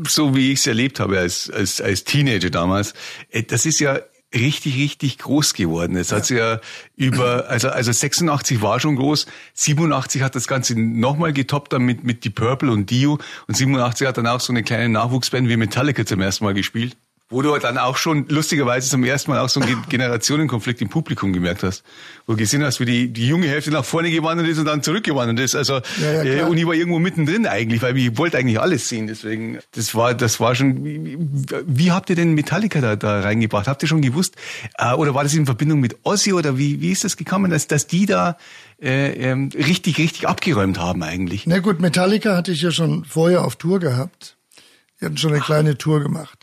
so 0.09 0.35
wie 0.35 0.53
ich 0.53 0.61
es 0.61 0.67
erlebt 0.67 1.01
habe 1.01 1.19
als, 1.19 1.51
als, 1.51 1.81
als 1.81 2.05
Teenager 2.05 2.51
damals, 2.51 2.95
äh, 3.31 3.43
das 3.43 3.67
ist 3.67 3.81
ja 3.81 4.01
richtig, 4.35 4.77
richtig 4.77 5.19
groß 5.19 5.55
geworden. 5.55 5.97
Es 5.97 6.13
hat 6.13 6.27
sich 6.27 6.39
ja 6.39 6.61
über, 6.97 7.49
also, 7.49 7.69
also 7.69 7.93
86 7.93 8.63
war 8.63 8.81
schon 8.81 8.97
groß, 8.97 9.27
87 9.55 10.23
hat 10.23 10.35
das 10.35 10.49
Ganze 10.49 10.79
nochmal 10.81 11.33
getoppt 11.33 11.73
dann 11.73 11.83
mit, 11.83 12.05
mit 12.05 12.25
Die 12.25 12.31
Purple 12.31 12.71
und 12.71 12.91
Dio 12.91 13.19
und 13.47 13.57
87 13.57 14.07
hat 14.07 14.19
dann 14.19 14.27
auch 14.27 14.41
so 14.41 14.53
eine 14.53 14.63
kleine 14.63 14.89
Nachwuchsband 14.89 15.49
wie 15.49 15.57
Metallica 15.57 16.05
zum 16.07 16.21
ersten 16.21 16.45
Mal 16.45 16.55
gespielt. 16.55 16.97
Wo 17.33 17.41
du 17.41 17.57
dann 17.59 17.79
auch 17.79 17.97
schon 17.97 18.27
lustigerweise 18.29 18.91
zum 18.91 19.03
ersten 19.05 19.31
Mal 19.31 19.41
auch 19.41 19.49
so 19.49 19.59
einen 19.59 19.85
Generationenkonflikt 19.89 20.83
im 20.83 20.91
Publikum 20.91 21.33
gemerkt 21.33 21.63
hast. 21.63 21.83
Wo 22.27 22.35
du 22.35 22.39
gesehen 22.39 22.63
hast, 22.63 22.79
wie 22.79 22.85
die, 22.85 23.09
die 23.09 23.27
junge 23.27 23.49
Hälfte 23.49 23.71
nach 23.71 23.85
vorne 23.85 24.11
gewandert 24.11 24.47
ist 24.47 24.59
und 24.59 24.67
dann 24.67 24.83
zurückgewandert 24.83 25.41
ist. 25.41 25.57
Also, 25.57 25.81
ja, 26.01 26.23
ja, 26.23 26.25
äh, 26.25 26.43
und 26.43 26.59
ich 26.59 26.67
war 26.67 26.75
irgendwo 26.75 26.99
mittendrin 26.99 27.47
eigentlich, 27.47 27.81
weil 27.81 27.97
ich 27.97 28.19
wollte 28.19 28.37
eigentlich 28.37 28.61
alles 28.61 28.89
sehen. 28.89 29.07
Deswegen, 29.07 29.59
das 29.73 29.95
war, 29.95 30.13
das 30.15 30.41
war 30.41 30.55
schon, 30.55 30.85
wie, 30.85 31.17
wie 31.67 31.91
habt 31.91 32.11
ihr 32.11 32.17
denn 32.17 32.35
Metallica 32.35 32.81
da, 32.81 32.97
da 32.97 33.21
reingebracht? 33.21 33.67
Habt 33.67 33.83
ihr 33.83 33.89
schon 33.89 34.03
gewusst? 34.03 34.37
Äh, 34.77 34.93
oder 34.93 35.15
war 35.15 35.23
das 35.23 35.33
in 35.33 35.47
Verbindung 35.47 35.81
mit 35.81 35.97
Ozzy 36.03 36.35
oder 36.35 36.59
wie, 36.59 36.83
wie 36.83 36.93
ist 36.93 37.03
das 37.03 37.17
gekommen, 37.17 37.51
dass, 37.51 37.67
dass 37.67 37.87
die 37.87 38.05
da, 38.05 38.37
äh, 38.83 39.13
ähm, 39.13 39.51
richtig, 39.55 39.99
richtig 39.99 40.29
abgeräumt 40.29 40.79
haben 40.79 41.03
eigentlich? 41.03 41.47
Na 41.47 41.61
gut, 41.61 41.81
Metallica 41.81 42.37
hatte 42.37 42.53
ich 42.53 42.63
ja 42.63 42.73
schon 42.73 43.05
vorher 43.05 43.45
auf 43.45 43.57
Tour 43.57 43.81
gehabt. 43.81 44.37
Die 45.01 45.07
hatten 45.07 45.17
schon 45.17 45.33
eine 45.33 45.41
kleine 45.41 45.79
Tour 45.79 46.01
gemacht. 46.01 46.42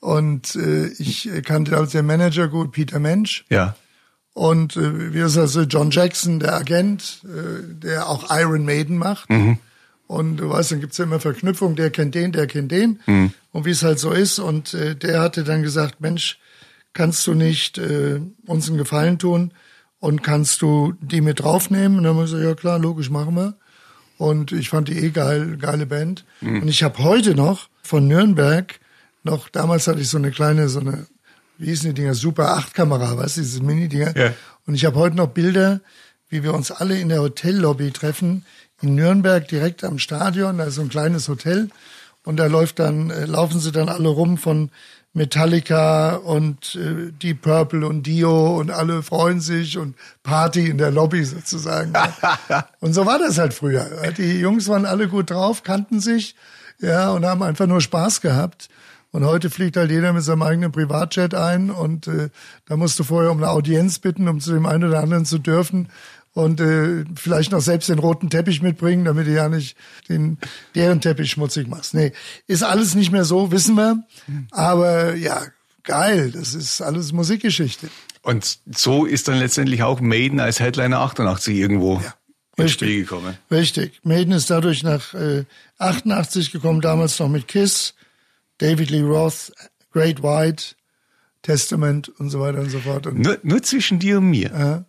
Und 0.00 0.56
äh, 0.56 0.86
ich 0.98 1.28
kannte 1.44 1.76
als 1.76 1.92
der 1.92 2.02
Manager 2.02 2.48
gut 2.48 2.72
Peter 2.72 2.98
Mensch. 2.98 3.44
Ja. 3.50 3.76
Und 4.32 4.76
äh, 4.76 5.12
wie 5.12 5.18
ist 5.18 5.36
das, 5.36 5.58
John 5.68 5.90
Jackson, 5.90 6.40
der 6.40 6.54
Agent, 6.54 7.22
äh, 7.24 7.62
der 7.74 8.08
auch 8.08 8.30
Iron 8.30 8.64
Maiden 8.64 8.96
macht. 8.96 9.28
Mhm. 9.28 9.58
Und 10.06 10.38
du 10.38 10.50
weißt, 10.50 10.72
dann 10.72 10.80
gibt's 10.80 10.98
ja 10.98 11.04
immer 11.04 11.20
Verknüpfung, 11.20 11.76
der 11.76 11.90
kennt 11.90 12.14
den, 12.14 12.32
der 12.32 12.46
kennt 12.46 12.72
den. 12.72 13.00
Mhm. 13.06 13.32
Und 13.52 13.64
wie 13.64 13.70
es 13.70 13.82
halt 13.82 13.98
so 13.98 14.10
ist. 14.10 14.38
Und 14.38 14.74
äh, 14.74 14.96
der 14.96 15.20
hatte 15.20 15.44
dann 15.44 15.62
gesagt, 15.62 16.00
Mensch, 16.00 16.38
kannst 16.94 17.26
du 17.26 17.34
nicht 17.34 17.78
äh, 17.78 18.20
uns 18.46 18.68
einen 18.68 18.78
Gefallen 18.78 19.18
tun 19.18 19.52
und 19.98 20.22
kannst 20.22 20.62
du 20.62 20.94
die 21.00 21.20
mit 21.20 21.40
draufnehmen? 21.40 21.98
Und 21.98 22.04
dann 22.04 22.14
haben 22.14 22.18
wir 22.18 22.24
gesagt, 22.24 22.42
ja 22.42 22.54
klar, 22.54 22.78
logisch, 22.78 23.10
machen 23.10 23.36
wir. 23.36 23.54
Und 24.16 24.52
ich 24.52 24.68
fand 24.70 24.88
die 24.88 24.98
eh 24.98 25.10
geil, 25.10 25.58
geile 25.58 25.86
Band. 25.86 26.24
Mhm. 26.40 26.62
Und 26.62 26.68
ich 26.68 26.82
habe 26.82 27.04
heute 27.04 27.34
noch 27.34 27.68
von 27.82 28.08
Nürnberg 28.08 28.79
noch, 29.22 29.48
damals 29.48 29.86
hatte 29.86 30.00
ich 30.00 30.08
so 30.08 30.18
eine 30.18 30.30
kleine, 30.30 30.68
so 30.68 30.80
eine, 30.80 31.06
wie 31.58 31.66
hießen 31.66 31.90
die 31.90 32.02
Dinger, 32.02 32.14
Super 32.14 32.56
8 32.56 32.74
Kamera, 32.74 33.16
weißt 33.16 33.36
du, 33.36 33.40
diese 33.42 33.62
Mini-Dinger. 33.62 34.16
Ja. 34.16 34.32
Und 34.66 34.74
ich 34.74 34.84
habe 34.84 34.96
heute 34.96 35.16
noch 35.16 35.28
Bilder, 35.28 35.80
wie 36.28 36.42
wir 36.42 36.54
uns 36.54 36.70
alle 36.70 36.98
in 36.98 37.08
der 37.08 37.20
Hotellobby 37.20 37.90
treffen, 37.90 38.44
in 38.80 38.94
Nürnberg 38.94 39.46
direkt 39.46 39.84
am 39.84 39.98
Stadion, 39.98 40.58
da 40.58 40.64
ist 40.64 40.76
so 40.76 40.82
ein 40.82 40.88
kleines 40.88 41.28
Hotel 41.28 41.68
und 42.24 42.36
da 42.36 42.46
läuft 42.46 42.78
dann, 42.78 43.10
äh, 43.10 43.26
laufen 43.26 43.60
sie 43.60 43.72
dann 43.72 43.88
alle 43.88 44.08
rum 44.08 44.38
von 44.38 44.70
Metallica 45.12 46.14
und 46.14 46.76
äh, 46.76 47.10
Deep 47.12 47.42
Purple 47.42 47.86
und 47.86 48.04
Dio 48.04 48.58
und 48.58 48.70
alle 48.70 49.02
freuen 49.02 49.40
sich 49.40 49.76
und 49.76 49.96
Party 50.22 50.68
in 50.68 50.78
der 50.78 50.92
Lobby 50.92 51.24
sozusagen. 51.24 51.92
und 52.80 52.94
so 52.94 53.06
war 53.06 53.18
das 53.18 53.38
halt 53.38 53.52
früher. 53.52 54.12
Die 54.16 54.38
Jungs 54.38 54.68
waren 54.68 54.86
alle 54.86 55.08
gut 55.08 55.30
drauf, 55.30 55.62
kannten 55.62 56.00
sich, 56.00 56.36
ja, 56.78 57.10
und 57.10 57.26
haben 57.26 57.42
einfach 57.42 57.66
nur 57.66 57.80
Spaß 57.80 58.20
gehabt. 58.20 58.68
Und 59.12 59.24
heute 59.24 59.50
fliegt 59.50 59.76
halt 59.76 59.90
jeder 59.90 60.12
mit 60.12 60.22
seinem 60.22 60.42
eigenen 60.42 60.70
Privatjet 60.70 61.34
ein 61.34 61.70
und 61.70 62.06
äh, 62.06 62.28
da 62.66 62.76
musst 62.76 62.98
du 62.98 63.04
vorher 63.04 63.32
um 63.32 63.38
eine 63.38 63.50
Audienz 63.50 63.98
bitten, 63.98 64.28
um 64.28 64.40
zu 64.40 64.52
dem 64.52 64.66
einen 64.66 64.84
oder 64.84 65.00
anderen 65.00 65.24
zu 65.24 65.38
dürfen 65.38 65.88
und 66.32 66.60
äh, 66.60 67.04
vielleicht 67.16 67.50
noch 67.50 67.60
selbst 67.60 67.88
den 67.88 67.98
roten 67.98 68.30
Teppich 68.30 68.62
mitbringen, 68.62 69.04
damit 69.04 69.26
du 69.26 69.32
ja 69.32 69.48
nicht 69.48 69.76
den 70.08 70.38
deren 70.74 71.00
Teppich 71.00 71.30
schmutzig 71.30 71.66
machst. 71.66 71.94
Nee, 71.94 72.12
ist 72.46 72.62
alles 72.62 72.94
nicht 72.94 73.10
mehr 73.10 73.24
so, 73.24 73.50
wissen 73.50 73.74
wir. 73.74 74.04
Aber 74.52 75.14
ja, 75.16 75.42
geil, 75.82 76.30
das 76.30 76.54
ist 76.54 76.80
alles 76.80 77.12
Musikgeschichte. 77.12 77.88
Und 78.22 78.58
so 78.72 79.06
ist 79.06 79.28
dann 79.28 79.38
letztendlich 79.38 79.82
auch 79.82 80.00
Maiden 80.00 80.40
als 80.40 80.60
Headliner 80.60 81.00
88 81.00 81.56
irgendwo 81.56 82.00
ja, 82.00 82.14
ins 82.56 82.72
Spiel 82.72 83.00
gekommen. 83.00 83.36
Richtig. 83.50 84.00
Maiden 84.04 84.32
ist 84.32 84.50
dadurch 84.50 84.82
nach 84.82 85.14
äh, 85.14 85.44
88 85.78 86.52
gekommen, 86.52 86.80
damals 86.80 87.18
noch 87.18 87.28
mit 87.28 87.48
Kiss 87.48 87.94
David 88.60 88.90
Lee 88.90 89.02
Roth, 89.02 89.52
Great 89.90 90.22
White, 90.22 90.76
Testament 91.42 92.08
und 92.08 92.30
so 92.30 92.40
weiter 92.40 92.60
und 92.60 92.70
so 92.70 92.78
fort. 92.80 93.06
Und 93.06 93.18
nur, 93.18 93.38
nur 93.42 93.62
zwischen 93.62 93.98
dir 93.98 94.18
und 94.18 94.30
mir. 94.30 94.50
Ja. 94.50 94.84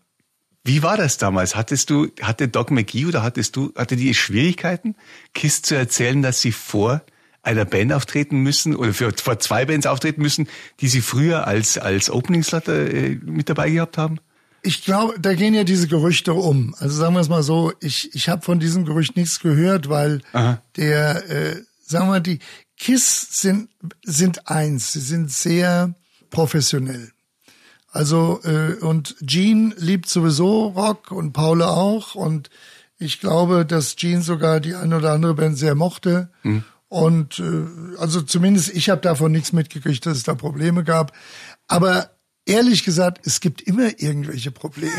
Wie 0.64 0.84
war 0.84 0.98
das 0.98 1.18
damals? 1.18 1.56
Hattest 1.56 1.90
du, 1.90 2.10
hatte 2.22 2.48
Doc 2.48 2.70
McGee 2.70 3.06
oder 3.06 3.24
hattest 3.24 3.56
du, 3.56 3.74
hatte 3.76 3.96
die 3.96 4.14
Schwierigkeiten, 4.14 4.96
KISS 5.34 5.64
zu 5.64 5.76
erzählen, 5.76 6.22
dass 6.22 6.42
sie 6.42 6.52
vor 6.52 7.02
einer 7.42 7.66
Band 7.66 7.94
auftreten 7.94 8.42
müssen 8.42 8.76
oder 8.76 8.94
für, 8.94 9.12
vor 9.16 9.40
zwei 9.40 9.66
Bands 9.66 9.88
auftreten 9.88 10.22
müssen, 10.22 10.48
die 10.80 10.88
sie 10.88 11.02
früher 11.02 11.48
als, 11.48 11.78
als 11.78 12.12
Openingslot 12.12 12.68
äh, 12.68 13.18
mit 13.24 13.50
dabei 13.50 13.72
gehabt 13.72 13.98
haben? 13.98 14.20
Ich 14.62 14.84
glaube, 14.84 15.20
da 15.20 15.34
gehen 15.34 15.56
ja 15.56 15.64
diese 15.64 15.88
Gerüchte 15.88 16.34
um. 16.34 16.76
Also 16.78 16.96
sagen 16.98 17.16
wir 17.16 17.22
es 17.22 17.30
mal 17.30 17.42
so, 17.42 17.74
ich, 17.80 18.14
ich 18.14 18.30
habe 18.30 18.44
von 18.44 18.60
diesem 18.60 18.86
Gerücht 18.86 19.16
nichts 19.16 19.40
gehört, 19.40 19.90
weil 19.90 20.22
Aha. 20.34 20.62
der, 20.76 21.30
äh, 21.32 21.62
sagen 21.92 22.06
wir 22.06 22.12
mal, 22.12 22.22
die 22.22 22.40
KISS 22.78 23.40
sind, 23.42 23.70
sind 24.04 24.48
eins, 24.50 24.94
sie 24.94 25.00
sind 25.00 25.32
sehr 25.32 25.94
professionell. 26.30 27.12
Also, 27.92 28.40
äh, 28.44 28.76
und 28.82 29.18
Gene 29.22 29.74
liebt 29.78 30.10
sowieso 30.10 30.68
Rock 30.70 31.12
und 31.12 31.34
Paula 31.34 31.70
auch. 31.70 32.16
Und 32.16 32.50
ich 32.98 33.20
glaube, 33.20 33.66
dass 33.66 33.98
Gene 33.98 34.22
sogar 34.22 34.60
die 34.62 34.76
eine 34.76 34.98
oder 34.98 35.12
andere 35.12 35.34
Band 35.36 35.58
sehr 35.58 35.76
mochte. 35.76 36.30
Mhm. 36.44 36.64
Und 36.88 37.40
äh, 37.40 37.98
also 37.98 38.22
zumindest 38.22 38.70
ich 38.74 38.90
habe 38.90 39.02
davon 39.02 39.32
nichts 39.32 39.54
mitgekriegt, 39.54 40.06
dass 40.06 40.18
es 40.18 40.24
da 40.24 40.36
Probleme 40.36 40.84
gab. 40.84 41.14
Aber 41.68 42.12
ehrlich 42.46 42.84
gesagt, 42.84 43.26
es 43.26 43.42
gibt 43.42 43.62
immer 43.62 44.00
irgendwelche 44.00 44.52
Probleme. 44.52 44.92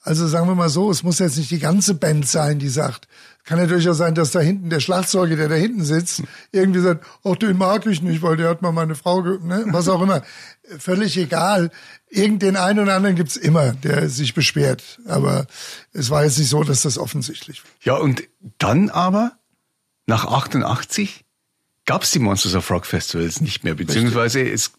Also 0.00 0.26
sagen 0.26 0.48
wir 0.48 0.56
mal 0.56 0.68
so, 0.68 0.90
es 0.90 1.04
muss 1.04 1.20
jetzt 1.20 1.38
nicht 1.38 1.52
die 1.52 1.60
ganze 1.60 1.94
Band 1.94 2.26
sein, 2.26 2.58
die 2.58 2.68
sagt, 2.68 3.06
kann 3.44 3.58
ja 3.58 3.66
durchaus 3.66 3.96
sein, 3.96 4.14
dass 4.14 4.30
da 4.30 4.40
hinten 4.40 4.70
der 4.70 4.80
Schlagzeuger, 4.80 5.36
der 5.36 5.48
da 5.48 5.56
hinten 5.56 5.84
sitzt, 5.84 6.22
irgendwie 6.52 6.80
sagt, 6.80 7.04
ach, 7.24 7.36
den 7.36 7.58
mag 7.58 7.86
ich 7.86 8.00
nicht, 8.00 8.22
weil 8.22 8.36
der 8.36 8.48
hat 8.48 8.62
mal 8.62 8.72
meine 8.72 8.94
Frau, 8.94 9.20
ne? 9.20 9.64
was 9.68 9.88
auch 9.88 10.00
immer. 10.00 10.22
Völlig 10.78 11.16
egal. 11.16 11.70
Irgendeinen 12.08 12.56
einen 12.56 12.78
oder 12.78 12.94
anderen 12.94 13.16
gibt's 13.16 13.36
immer, 13.36 13.72
der 13.72 14.08
sich 14.08 14.34
beschwert. 14.34 15.00
Aber 15.06 15.46
es 15.92 16.10
war 16.10 16.24
jetzt 16.24 16.38
nicht 16.38 16.50
so, 16.50 16.62
dass 16.62 16.82
das 16.82 16.98
offensichtlich 16.98 17.62
war. 17.64 17.70
Ja, 17.82 17.94
und 17.96 18.22
dann 18.58 18.90
aber, 18.90 19.32
nach 20.06 20.24
88, 20.24 21.24
gab's 21.84 22.12
die 22.12 22.20
Monsters 22.20 22.54
of 22.54 22.70
Rock 22.70 22.86
Festivals 22.86 23.40
nicht 23.40 23.64
mehr, 23.64 23.74
beziehungsweise 23.74 24.40
Richtig. 24.40 24.54
es 24.54 24.72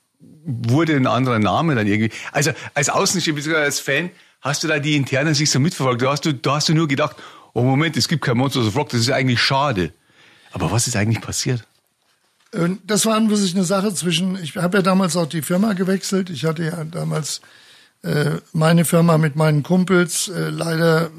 wurde 0.45 0.95
ein 0.95 1.08
anderer 1.08 1.39
Name 1.39 1.76
dann 1.76 1.88
irgendwie. 1.88 2.12
Also 2.32 2.52
als 2.73 2.89
Außenstehender, 2.89 3.38
beziehungsweise 3.38 3.65
als 3.65 3.80
Fan, 3.80 4.10
hast 4.41 4.63
du 4.63 4.67
da 4.67 4.80
die 4.80 4.95
interne 4.95 5.36
sich 5.36 5.49
so 5.49 5.60
mitverfolgt? 5.60 6.02
Da 6.02 6.12
hast 6.12 6.26
du, 6.26 6.34
da 6.34 6.56
hast 6.56 6.69
du 6.69 6.73
nur 6.73 6.88
gedacht, 6.88 7.17
oh 7.53 7.61
Moment, 7.63 7.97
es 7.97 8.07
gibt 8.07 8.23
kein 8.23 8.37
Monsters 8.37 8.67
of 8.67 8.75
Rock, 8.75 8.89
das 8.89 9.01
ist 9.01 9.11
eigentlich 9.11 9.41
schade. 9.41 9.93
Aber 10.51 10.71
was 10.71 10.87
ist 10.87 10.95
eigentlich 10.95 11.21
passiert? 11.21 11.65
Äh, 12.51 12.69
Das 12.85 13.05
war 13.05 13.15
an 13.15 13.29
für 13.29 13.37
sich 13.37 13.55
eine 13.55 13.63
Sache 13.63 13.93
zwischen, 13.93 14.35
ich 14.41 14.55
habe 14.57 14.77
ja 14.77 14.81
damals 14.83 15.15
auch 15.15 15.27
die 15.27 15.41
Firma 15.41 15.73
gewechselt. 15.73 16.29
Ich 16.29 16.45
hatte 16.45 16.63
ja 16.65 16.83
damals 16.83 17.41
äh, 18.03 18.37
meine 18.53 18.85
Firma 18.85 19.17
mit 19.17 19.35
meinen 19.35 19.63
Kumpels. 19.63 20.27
Äh, 20.27 20.49
leider 20.49 21.05
äh, 21.07 21.09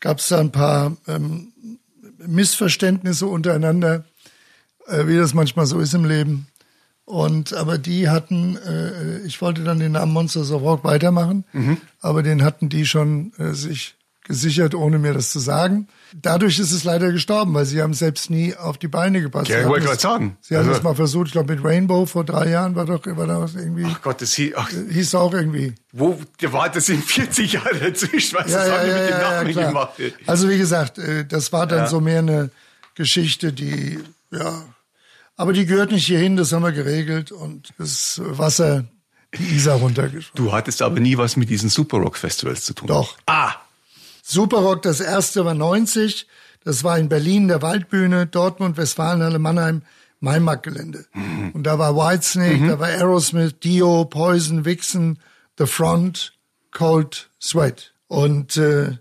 gab 0.00 0.18
es 0.18 0.28
da 0.28 0.38
ein 0.38 0.52
paar 0.52 0.96
ähm, 1.08 1.52
Missverständnisse 2.26 3.26
untereinander, 3.26 4.04
äh, 4.86 5.06
wie 5.06 5.16
das 5.16 5.34
manchmal 5.34 5.66
so 5.66 5.80
ist 5.80 5.94
im 5.94 6.04
Leben. 6.04 6.46
Und 7.04 7.52
aber 7.54 7.78
die 7.78 8.08
hatten, 8.08 8.56
äh, 8.58 9.18
ich 9.26 9.40
wollte 9.42 9.64
dann 9.64 9.80
den 9.80 9.92
Namen 9.92 10.12
Monsters 10.12 10.52
of 10.52 10.62
Rock 10.62 10.84
weitermachen, 10.84 11.44
aber 12.00 12.22
den 12.22 12.44
hatten 12.44 12.68
die 12.68 12.86
schon 12.86 13.32
sich 13.36 13.96
gesichert, 14.24 14.74
ohne 14.74 14.98
mir 14.98 15.12
das 15.14 15.30
zu 15.30 15.38
sagen. 15.38 15.88
Dadurch 16.14 16.58
ist 16.58 16.72
es 16.72 16.84
leider 16.84 17.10
gestorben, 17.10 17.54
weil 17.54 17.64
sie 17.64 17.80
haben 17.82 17.94
selbst 17.94 18.30
nie 18.30 18.54
auf 18.54 18.78
die 18.78 18.86
Beine 18.88 19.20
gepasst. 19.22 19.48
Ja, 19.48 19.60
ich 19.60 19.66
wollte 19.66 19.86
gerade 19.86 20.00
sagen. 20.00 20.36
Sie 20.40 20.54
haben 20.56 20.66
Also- 20.68 20.78
es 20.78 20.82
mal 20.84 20.94
versucht, 20.94 21.26
ich 21.28 21.32
glaube 21.32 21.54
mit 21.54 21.64
Rainbow 21.64 22.06
vor 22.06 22.24
drei 22.24 22.48
Jahren 22.50 22.74
war 22.76 22.84
doch, 22.86 23.00
war 23.04 23.26
da 23.26 23.40
was 23.40 23.54
irgendwie, 23.54 23.84
Ach 23.86 24.00
Gott, 24.02 24.20
das 24.22 24.32
hieß, 24.34 24.52
ach, 24.56 24.68
hieß 24.70 25.14
auch 25.14 25.32
irgendwie. 25.32 25.74
wo, 25.92 26.20
war, 26.42 26.68
das 26.68 26.86
sind 26.86 27.04
40 27.04 27.54
Jahre 27.54 27.74
dazwischen, 27.78 28.36
was 28.38 28.50
Ja, 28.50 28.58
das 28.58 28.68
ja, 28.68 28.78
haben 28.78 28.88
ja, 28.88 28.94
mit 29.02 29.10
dem 29.10 29.18
Namen 29.20 29.50
ja, 29.50 29.68
gemacht. 29.68 29.92
Also 30.26 30.48
wie 30.48 30.58
gesagt, 30.58 30.98
äh, 30.98 31.24
das 31.26 31.52
war 31.52 31.66
dann 31.66 31.88
so 31.88 32.00
mehr 32.00 32.18
eine 32.20 32.50
Geschichte, 32.94 33.52
die, 33.52 33.98
ja, 34.30 34.62
aber 35.36 35.52
die 35.54 35.64
gehört 35.64 35.90
nicht 35.92 36.06
hierhin, 36.06 36.36
das 36.36 36.52
haben 36.52 36.62
wir 36.62 36.72
geregelt 36.72 37.32
und 37.32 37.70
das 37.78 38.20
Wasser, 38.22 38.84
die 39.38 39.54
Isar 39.56 39.76
runtergeschwommen. 39.78 40.46
Du 40.46 40.52
hattest 40.52 40.82
aber 40.82 41.00
nie 41.00 41.16
was 41.16 41.36
mit 41.36 41.48
diesen 41.48 41.70
Super 41.70 41.96
Rock 41.98 42.16
Festivals 42.18 42.64
zu 42.64 42.74
tun. 42.74 42.88
Doch. 42.88 43.16
Ah, 43.26 43.54
Superrock, 44.30 44.82
das 44.82 45.00
erste 45.00 45.44
war 45.44 45.54
90, 45.54 46.26
das 46.64 46.84
war 46.84 46.98
in 46.98 47.08
Berlin, 47.08 47.48
der 47.48 47.62
Waldbühne, 47.62 48.26
Dortmund, 48.26 48.76
Westfalenhalle, 48.76 49.38
Mannheim, 49.38 49.82
Maimarktgelände. 50.20 51.06
Und 51.54 51.64
da 51.64 51.78
war 51.78 51.96
Whitesnake, 51.96 52.68
da 52.68 52.78
war 52.78 52.88
Aerosmith, 52.88 53.58
Dio, 53.60 54.04
Poison, 54.04 54.64
Vixen, 54.64 55.18
The 55.58 55.66
Front, 55.66 56.34
Cold 56.70 57.30
Sweat. 57.40 57.92
Und 58.06 58.56
äh, 58.56 58.98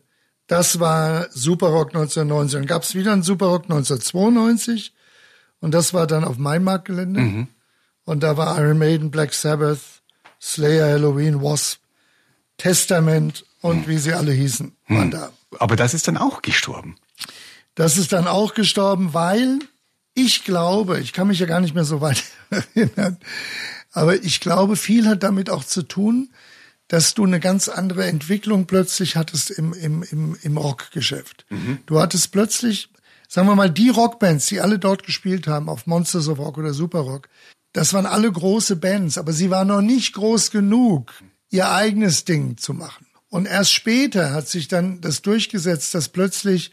das 0.47 0.79
war 0.79 1.27
Superrock 1.31 1.89
1990. 1.89 2.59
Dann 2.59 2.65
gab 2.65 2.83
es 2.83 2.95
wieder 2.95 3.11
einen 3.13 3.23
Superrock 3.23 3.63
1992 3.65 4.93
und 5.59 5.73
das 5.73 5.93
war 5.93 6.07
dann 6.07 6.23
auf 6.23 6.37
Maimarktgelände. 6.37 7.19
Und 8.05 8.23
da 8.23 8.37
war 8.37 8.57
Iron 8.59 8.79
Maiden, 8.79 9.11
Black 9.11 9.33
Sabbath, 9.33 10.01
Slayer, 10.41 10.87
Halloween, 10.93 11.41
Wasp, 11.43 11.79
Testament 12.57 13.45
und 13.61 13.87
wie 13.87 13.97
sie 13.97 14.13
alle 14.13 14.31
hießen, 14.31 14.73
waren 14.87 15.11
da. 15.11 15.31
aber 15.59 15.75
das 15.75 15.93
ist 15.93 16.07
dann 16.07 16.17
auch 16.17 16.41
gestorben. 16.41 16.95
Das 17.75 17.97
ist 17.97 18.11
dann 18.11 18.27
auch 18.27 18.53
gestorben, 18.53 19.13
weil 19.13 19.59
ich 20.13 20.43
glaube, 20.43 20.99
ich 20.99 21.13
kann 21.13 21.27
mich 21.27 21.39
ja 21.39 21.45
gar 21.45 21.61
nicht 21.61 21.75
mehr 21.75 21.85
so 21.85 22.01
weit 22.01 22.23
erinnern, 22.49 23.17
aber 23.91 24.23
ich 24.23 24.39
glaube, 24.39 24.75
viel 24.75 25.07
hat 25.07 25.23
damit 25.23 25.49
auch 25.49 25.63
zu 25.63 25.83
tun, 25.83 26.29
dass 26.87 27.13
du 27.13 27.23
eine 27.23 27.39
ganz 27.39 27.69
andere 27.69 28.05
Entwicklung 28.07 28.65
plötzlich 28.65 29.15
hattest 29.15 29.51
im, 29.51 29.73
im, 29.73 30.03
im, 30.03 30.35
im 30.41 30.57
Rockgeschäft. 30.57 31.45
Du 31.85 31.99
hattest 31.99 32.31
plötzlich, 32.31 32.89
sagen 33.27 33.47
wir 33.47 33.55
mal, 33.55 33.69
die 33.69 33.89
Rockbands, 33.89 34.47
die 34.47 34.59
alle 34.59 34.79
dort 34.79 35.03
gespielt 35.03 35.47
haben, 35.47 35.69
auf 35.69 35.85
Monsters 35.85 36.27
of 36.27 36.39
Rock 36.39 36.57
oder 36.57 36.73
Super 36.73 37.01
Rock, 37.01 37.29
das 37.73 37.93
waren 37.93 38.07
alle 38.07 38.31
große 38.31 38.75
Bands, 38.75 39.19
aber 39.19 39.33
sie 39.33 39.51
waren 39.51 39.67
noch 39.67 39.81
nicht 39.81 40.13
groß 40.13 40.49
genug, 40.49 41.13
ihr 41.51 41.69
eigenes 41.71 42.25
Ding 42.25 42.57
zu 42.57 42.73
machen. 42.73 43.05
Und 43.29 43.45
erst 43.47 43.73
später 43.73 44.33
hat 44.33 44.47
sich 44.47 44.67
dann 44.67 45.01
das 45.01 45.21
durchgesetzt, 45.21 45.93
dass 45.93 46.09
plötzlich 46.09 46.71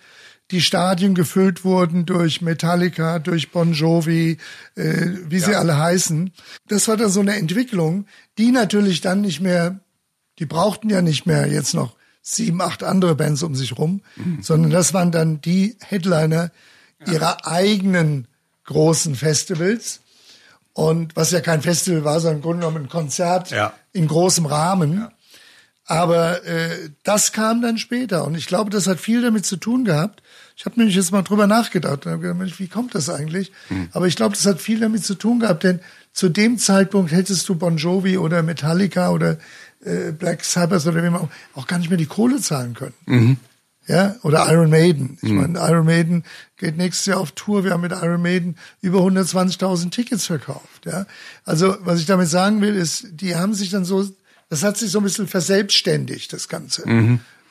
die 0.50 0.60
Stadien 0.62 1.14
gefüllt 1.14 1.64
wurden 1.64 2.06
durch 2.06 2.40
Metallica, 2.40 3.18
durch 3.18 3.50
Bon 3.50 3.72
Jovi, 3.72 4.38
äh, 4.76 5.06
wie 5.28 5.40
sie 5.40 5.54
alle 5.56 5.76
heißen. 5.76 6.32
Das 6.68 6.86
war 6.88 6.96
dann 6.96 7.10
so 7.10 7.20
eine 7.20 7.36
Entwicklung, 7.36 8.06
die 8.38 8.52
natürlich 8.52 9.00
dann 9.00 9.20
nicht 9.22 9.40
mehr, 9.40 9.80
die 10.38 10.46
brauchten 10.46 10.88
ja 10.88 11.02
nicht 11.02 11.26
mehr 11.26 11.46
jetzt 11.48 11.74
noch 11.74 11.96
sieben, 12.22 12.60
acht 12.60 12.82
andere 12.84 13.14
Bands 13.14 13.42
um 13.42 13.54
sich 13.54 13.76
rum, 13.78 14.02
sondern 14.40 14.70
das 14.70 14.94
waren 14.94 15.12
dann 15.12 15.40
die 15.40 15.76
Headliner 15.80 16.50
ihrer 17.06 17.46
eigenen 17.46 18.26
großen 18.64 19.14
Festivals. 19.14 20.00
Und 20.72 21.16
was 21.16 21.30
ja 21.30 21.40
kein 21.40 21.62
Festival 21.62 22.04
war, 22.04 22.20
sondern 22.20 22.36
im 22.38 22.42
Grunde 22.42 22.58
genommen 22.66 22.84
ein 22.84 22.88
Konzert 22.88 23.50
Ja. 23.50 23.72
in 23.92 24.06
großem 24.08 24.44
Rahmen. 24.46 25.08
Aber 25.86 26.44
äh, 26.44 26.90
das 27.04 27.32
kam 27.32 27.62
dann 27.62 27.78
später 27.78 28.24
und 28.24 28.34
ich 28.34 28.46
glaube, 28.46 28.70
das 28.70 28.88
hat 28.88 28.98
viel 28.98 29.22
damit 29.22 29.46
zu 29.46 29.56
tun 29.56 29.84
gehabt. 29.84 30.22
Ich 30.56 30.64
habe 30.64 30.78
nämlich 30.78 30.96
jetzt 30.96 31.12
mal 31.12 31.22
drüber 31.22 31.46
nachgedacht 31.46 32.06
und 32.06 32.12
hab 32.12 32.20
gedacht, 32.20 32.58
wie 32.58 32.66
kommt 32.66 32.94
das 32.94 33.08
eigentlich? 33.08 33.52
Aber 33.92 34.06
ich 34.06 34.16
glaube, 34.16 34.34
das 34.34 34.46
hat 34.46 34.60
viel 34.60 34.80
damit 34.80 35.04
zu 35.04 35.14
tun 35.14 35.40
gehabt, 35.40 35.62
denn 35.62 35.80
zu 36.12 36.28
dem 36.28 36.58
Zeitpunkt 36.58 37.12
hättest 37.12 37.48
du 37.48 37.54
Bon 37.54 37.76
Jovi 37.76 38.16
oder 38.18 38.42
Metallica 38.42 39.10
oder 39.10 39.38
äh, 39.84 40.12
Black 40.12 40.44
Sabbath 40.44 40.86
oder 40.86 41.04
wie 41.04 41.10
man 41.10 41.20
auch, 41.20 41.28
auch 41.54 41.66
gar 41.66 41.78
nicht 41.78 41.90
mehr 41.90 41.98
die 41.98 42.06
Kohle 42.06 42.40
zahlen 42.40 42.74
können. 42.74 42.94
Ja, 43.86 44.16
oder 44.22 44.50
Iron 44.50 44.70
Maiden. 44.70 45.16
Ich 45.22 45.30
meine, 45.30 45.60
Iron 45.60 45.86
Maiden 45.86 46.24
geht 46.56 46.76
nächstes 46.76 47.06
Jahr 47.06 47.20
auf 47.20 47.32
Tour. 47.32 47.62
Wir 47.62 47.70
haben 47.70 47.82
mit 47.82 47.92
Iron 47.92 48.20
Maiden 48.20 48.56
über 48.80 48.98
120.000 48.98 49.90
Tickets 49.90 50.26
verkauft. 50.26 50.86
Ja, 50.86 51.06
also 51.44 51.76
was 51.80 52.00
ich 52.00 52.06
damit 52.06 52.28
sagen 52.28 52.60
will, 52.62 52.74
ist, 52.74 53.06
die 53.12 53.36
haben 53.36 53.54
sich 53.54 53.70
dann 53.70 53.84
so, 53.84 54.04
das 54.48 54.62
hat 54.62 54.76
sich 54.76 54.90
so 54.90 54.98
ein 54.98 55.04
bisschen 55.04 55.26
verselbstständigt, 55.28 56.32
das 56.32 56.48
Ganze. 56.48 56.88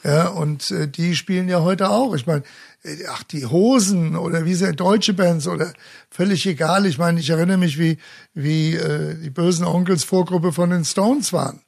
Ja, 0.03 0.27
und 0.27 0.69
äh, 0.69 0.87
die 0.87 1.15
spielen 1.15 1.49
ja 1.49 1.61
heute 1.61 1.89
auch. 1.89 2.13
Ich 2.13 2.27
meine, 2.27 2.43
äh, 2.83 2.95
ach, 3.09 3.23
die 3.23 3.47
Hosen 3.47 4.15
oder 4.15 4.45
wie 4.45 4.53
sie 4.53 4.71
deutsche 4.71 5.13
Bands 5.13 5.47
oder 5.47 5.73
völlig 6.11 6.45
egal. 6.45 6.85
Ich 6.85 6.99
meine, 6.99 7.19
ich 7.19 7.29
erinnere 7.31 7.57
mich, 7.57 7.79
wie, 7.79 7.97
wie 8.35 8.75
äh, 8.75 9.15
die 9.15 9.31
bösen 9.31 9.65
Onkels 9.65 10.03
Vorgruppe 10.03 10.51
von 10.51 10.69
den 10.69 10.85
Stones 10.85 11.33
waren. 11.33 11.59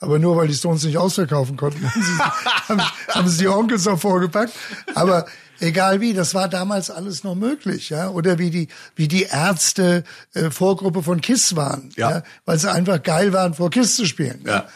Aber 0.00 0.18
nur 0.18 0.36
weil 0.36 0.48
die 0.48 0.54
Stones 0.54 0.84
nicht 0.84 0.96
ausverkaufen 0.96 1.58
konnten, 1.58 1.84
haben 1.90 2.02
sie, 2.02 2.18
haben, 2.68 2.82
haben 3.08 3.28
sie 3.28 3.38
die 3.40 3.48
Onkels 3.48 3.86
auch 3.86 4.00
vorgepackt. 4.00 4.54
Aber 4.94 5.26
egal 5.60 6.00
wie, 6.00 6.12
das 6.14 6.34
war 6.34 6.48
damals 6.48 6.90
alles 6.90 7.24
noch 7.24 7.34
möglich, 7.34 7.90
ja. 7.90 8.08
Oder 8.08 8.38
wie 8.38 8.50
die, 8.50 8.68
wie 8.96 9.08
die 9.08 9.24
Ärzte 9.24 10.04
äh, 10.34 10.50
Vorgruppe 10.50 11.02
von 11.02 11.20
Kiss 11.20 11.56
waren, 11.56 11.90
Ja. 11.96 12.10
ja. 12.10 12.22
weil 12.44 12.58
sie 12.58 12.70
einfach 12.70 13.02
geil 13.02 13.32
waren, 13.32 13.54
vor 13.54 13.70
Kiss 13.70 13.96
zu 13.96 14.06
spielen. 14.06 14.42
Ja. 14.46 14.68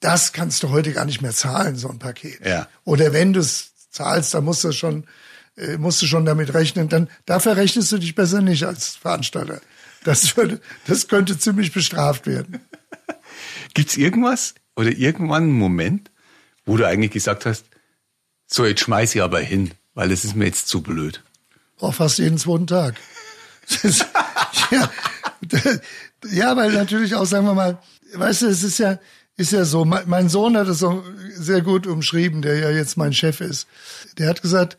Das 0.00 0.32
kannst 0.32 0.62
du 0.62 0.70
heute 0.70 0.92
gar 0.92 1.04
nicht 1.06 1.22
mehr 1.22 1.32
zahlen, 1.32 1.76
so 1.76 1.88
ein 1.88 1.98
Paket. 1.98 2.44
Ja. 2.44 2.68
Oder 2.84 3.12
wenn 3.12 3.32
du 3.32 3.40
es 3.40 3.70
zahlst, 3.90 4.34
dann 4.34 4.44
musst 4.44 4.62
du 4.64 4.72
schon, 4.72 5.04
äh, 5.56 5.76
musst 5.78 6.02
du 6.02 6.06
schon 6.06 6.24
damit 6.24 6.52
rechnen. 6.54 6.88
Dann 6.88 7.08
dafür 7.26 7.56
rechnest 7.56 7.90
du 7.92 7.98
dich 7.98 8.14
besser 8.14 8.40
nicht 8.42 8.64
als 8.64 8.96
Veranstalter. 8.96 9.60
Das 10.04 10.36
würde, 10.36 10.60
das 10.86 11.08
könnte 11.08 11.38
ziemlich 11.38 11.72
bestraft 11.72 12.26
werden. 12.26 12.60
Gibt's 13.74 13.96
irgendwas 13.96 14.54
oder 14.76 14.90
irgendwann 14.90 15.44
einen 15.44 15.52
Moment, 15.52 16.10
wo 16.66 16.76
du 16.76 16.86
eigentlich 16.86 17.12
gesagt 17.12 17.46
hast, 17.46 17.64
so 18.46 18.66
jetzt 18.66 18.80
schmeiß 18.82 19.14
ich 19.14 19.22
aber 19.22 19.40
hin, 19.40 19.70
weil 19.94 20.10
es 20.10 20.24
ist 20.24 20.36
mir 20.36 20.46
jetzt 20.46 20.68
zu 20.68 20.82
blöd. 20.82 21.22
Auch 21.80 21.94
fast 21.94 22.18
jeden 22.18 22.38
zweiten 22.38 22.66
Tag. 22.66 22.96
Ja, 24.70 24.90
ja, 26.30 26.56
weil 26.56 26.72
natürlich 26.72 27.14
auch, 27.14 27.26
sagen 27.26 27.46
wir 27.46 27.54
mal, 27.54 27.78
weißt 28.14 28.42
du, 28.42 28.46
es 28.46 28.62
ist 28.62 28.78
ja, 28.78 28.98
ist 29.36 29.52
ja 29.52 29.64
so, 29.64 29.84
mein, 29.84 30.08
mein 30.08 30.28
Sohn 30.28 30.56
hat 30.56 30.68
es 30.68 30.78
so 30.78 31.04
sehr 31.34 31.60
gut 31.60 31.86
umschrieben, 31.86 32.42
der 32.42 32.58
ja 32.58 32.70
jetzt 32.70 32.96
mein 32.96 33.12
Chef 33.12 33.40
ist. 33.40 33.66
Der 34.18 34.28
hat 34.28 34.42
gesagt, 34.42 34.78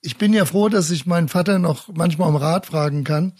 ich 0.00 0.18
bin 0.18 0.32
ja 0.32 0.44
froh, 0.44 0.68
dass 0.68 0.90
ich 0.90 1.06
meinen 1.06 1.28
Vater 1.28 1.58
noch 1.58 1.88
manchmal 1.88 2.28
um 2.28 2.36
Rat 2.36 2.66
fragen 2.66 3.04
kann, 3.04 3.32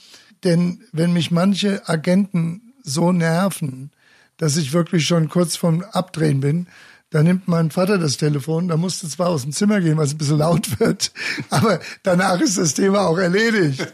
denn 0.42 0.82
wenn 0.92 1.12
mich 1.12 1.30
manche 1.30 1.88
Agenten 1.88 2.74
so 2.82 3.12
nerven, 3.12 3.90
dass 4.37 4.56
ich 4.56 4.72
wirklich 4.72 5.06
schon 5.06 5.28
kurz 5.28 5.56
vom 5.56 5.82
Abdrehen 5.82 6.40
bin, 6.40 6.66
da 7.14 7.22
nimmt 7.22 7.46
mein 7.46 7.70
Vater 7.70 7.96
das 7.96 8.16
Telefon, 8.16 8.66
da 8.66 8.77
musste 8.77 9.09
zwar 9.09 9.29
aus 9.29 9.42
dem 9.42 9.53
Zimmer 9.53 9.81
gehen, 9.81 9.96
weil 9.96 10.07
es 10.07 10.14
ein 10.14 10.18
bisschen 10.18 10.38
laut 10.38 10.81
wird, 10.81 11.12
aber 11.48 11.79
danach 12.03 12.40
ist 12.40 12.59
das 12.59 12.74
Thema 12.74 13.03
auch 13.07 13.18
erledigt. 13.18 13.87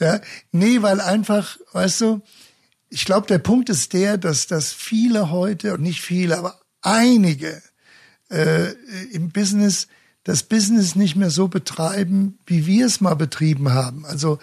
Ja, 0.00 0.22
nee, 0.52 0.80
weil 0.80 1.02
einfach, 1.02 1.58
weißt 1.74 2.00
du, 2.00 2.22
ich 2.88 3.04
glaube, 3.04 3.26
der 3.26 3.40
Punkt 3.40 3.68
ist 3.68 3.92
der, 3.92 4.16
dass, 4.16 4.46
dass 4.46 4.72
viele 4.72 5.30
heute, 5.30 5.74
und 5.74 5.82
nicht 5.82 6.00
viele, 6.00 6.38
aber 6.38 6.58
einige 6.80 7.60
äh, 8.30 8.72
im 9.12 9.32
Business 9.32 9.86
das 10.24 10.42
Business 10.42 10.96
nicht 10.96 11.14
mehr 11.14 11.30
so 11.30 11.48
betreiben, 11.48 12.38
wie 12.46 12.66
wir 12.66 12.86
es 12.86 13.02
mal 13.02 13.16
betrieben 13.16 13.74
haben. 13.74 14.06
Also 14.06 14.38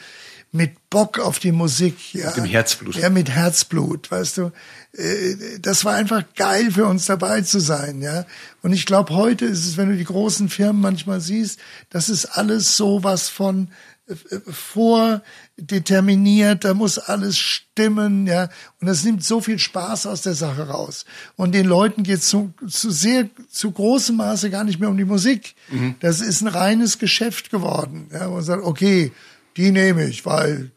mit 0.56 0.88
Bock 0.92 1.18
auf 1.20 1.40
die 1.40 1.52
Musik, 1.52 2.14
ja. 2.14 2.28
Mit 2.28 2.38
dem 2.38 2.46
Herzblut. 2.46 2.96
Ja, 2.96 3.10
mit 3.10 3.32
Herzblut, 3.32 4.12
weißt 4.12 4.38
du. 4.38 4.52
Äh, 4.96 5.58
Das 5.60 5.84
war 5.84 5.96
einfach 5.96 6.24
geil 6.36 6.70
für 6.72 6.86
uns 6.86 7.08
dabei 7.08 7.42
zu 7.42 7.60
sein, 7.60 8.04
ja. 8.04 8.26
Und 8.62 8.72
ich 8.72 8.86
glaube, 8.86 9.16
heute 9.16 9.46
ist 9.46 9.66
es, 9.66 9.78
wenn 9.78 9.90
du 9.90 9.98
die 9.98 10.04
großen 10.06 10.50
Firmen 10.50 10.80
manchmal 10.80 11.22
siehst, 11.22 11.60
das 11.90 12.08
ist 12.08 12.26
alles 12.26 12.78
sowas 12.78 13.30
von 13.30 13.70
äh, 14.08 14.14
vordeterminiert, 14.52 16.66
da 16.66 16.76
muss 16.76 17.00
alles 17.00 17.40
stimmen, 17.40 18.28
ja. 18.28 18.50
Und 18.80 18.86
das 18.86 19.04
nimmt 19.04 19.24
so 19.24 19.42
viel 19.42 19.58
Spaß 19.58 20.06
aus 20.06 20.22
der 20.22 20.36
Sache 20.36 20.68
raus. 20.68 21.06
Und 21.36 21.56
den 21.56 21.66
Leuten 21.66 22.04
geht 22.04 22.22
zu, 22.22 22.54
zu 22.68 22.92
sehr, 22.92 23.28
zu 23.50 23.72
großem 23.72 24.18
Maße 24.18 24.52
gar 24.52 24.66
nicht 24.66 24.80
mehr 24.80 24.90
um 24.90 24.98
die 24.98 25.06
Musik. 25.06 25.56
Das 26.00 26.22
ist 26.22 26.42
ein 26.42 26.48
reines 26.48 27.00
Geschäft 27.00 27.50
geworden, 27.50 28.08
ja. 28.14 28.30
Man 28.30 28.44
sagt, 28.44 28.64
okay, 28.64 29.12
die 29.58 29.72
nehme 29.72 30.06
ich, 30.06 30.26
weil 30.26 30.72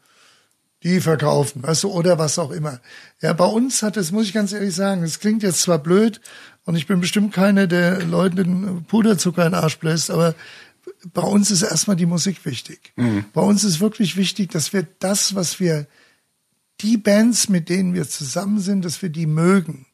die 0.83 1.01
verkaufen, 1.01 1.63
weißt 1.63 1.83
du, 1.83 1.91
oder 1.91 2.19
was 2.19 2.37
auch 2.37 2.51
immer. 2.51 2.79
Ja, 3.21 3.33
bei 3.33 3.45
uns 3.45 3.81
hat 3.81 3.97
es, 3.97 4.11
muss 4.11 4.27
ich 4.27 4.33
ganz 4.33 4.53
ehrlich 4.53 4.75
sagen, 4.75 5.03
es 5.03 5.19
klingt 5.19 5.43
jetzt 5.43 5.61
zwar 5.61 5.79
blöd 5.79 6.21
und 6.65 6.75
ich 6.75 6.87
bin 6.87 7.01
bestimmt 7.01 7.33
keine, 7.33 7.67
der 7.67 8.03
Leuten 8.03 8.35
den 8.35 8.83
Puderzucker 8.85 9.45
in 9.45 9.53
den 9.53 9.59
Arsch 9.59 9.79
bläst, 9.79 10.11
aber 10.11 10.35
bei 11.13 11.21
uns 11.21 11.51
ist 11.51 11.63
erstmal 11.63 11.95
die 11.95 12.05
Musik 12.05 12.45
wichtig. 12.45 12.93
Mhm. 12.95 13.25
Bei 13.33 13.41
uns 13.41 13.63
ist 13.63 13.79
wirklich 13.79 14.17
wichtig, 14.17 14.51
dass 14.51 14.73
wir 14.73 14.85
das, 14.99 15.35
was 15.35 15.59
wir, 15.59 15.87
die 16.81 16.97
Bands, 16.97 17.49
mit 17.49 17.69
denen 17.69 17.93
wir 17.93 18.07
zusammen 18.07 18.59
sind, 18.59 18.85
dass 18.85 19.01
wir 19.01 19.09
die 19.09 19.25
mögen. 19.25 19.87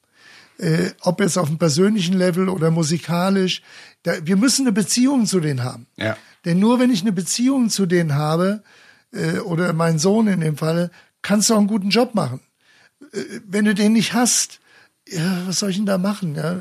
Äh, 0.58 0.92
ob 1.02 1.20
jetzt 1.20 1.38
auf 1.38 1.48
dem 1.48 1.58
persönlichen 1.58 2.14
Level 2.14 2.50
oder 2.50 2.72
musikalisch. 2.72 3.62
Da, 4.04 4.14
wir 4.26 4.36
müssen 4.36 4.68
eine 4.68 4.74
Beziehung 4.74 5.26
zu 5.26 5.40
denen 5.40 5.64
haben. 5.64 5.88
Ja. 5.96 6.18
Denn 6.46 6.60
nur 6.60 6.80
wenn 6.80 6.92
ich 6.92 7.02
eine 7.02 7.12
Beziehung 7.12 7.70
zu 7.70 7.86
denen 7.86 8.16
habe, 8.16 8.64
äh, 9.14 9.40
oder 9.40 9.74
mein 9.74 10.00
Sohn 10.00 10.28
in 10.28 10.42
dem 10.42 10.58
Falle, 10.58 10.92
kannst 11.22 11.50
du 11.50 11.54
auch 11.54 11.60
einen 11.60 11.68
guten 11.68 11.90
Job 11.90 12.16
machen. 12.16 12.40
Äh, 13.14 13.24
wenn 13.48 13.66
du 13.66 13.74
den 13.74 13.94
nicht 13.94 14.14
hast, 14.14 14.60
ja, 15.08 15.42
was 15.48 15.60
soll 15.60 15.70
ich 15.70 15.76
denn 15.76 15.86
da 15.86 15.98
machen? 15.98 16.36
Ja, 16.36 16.58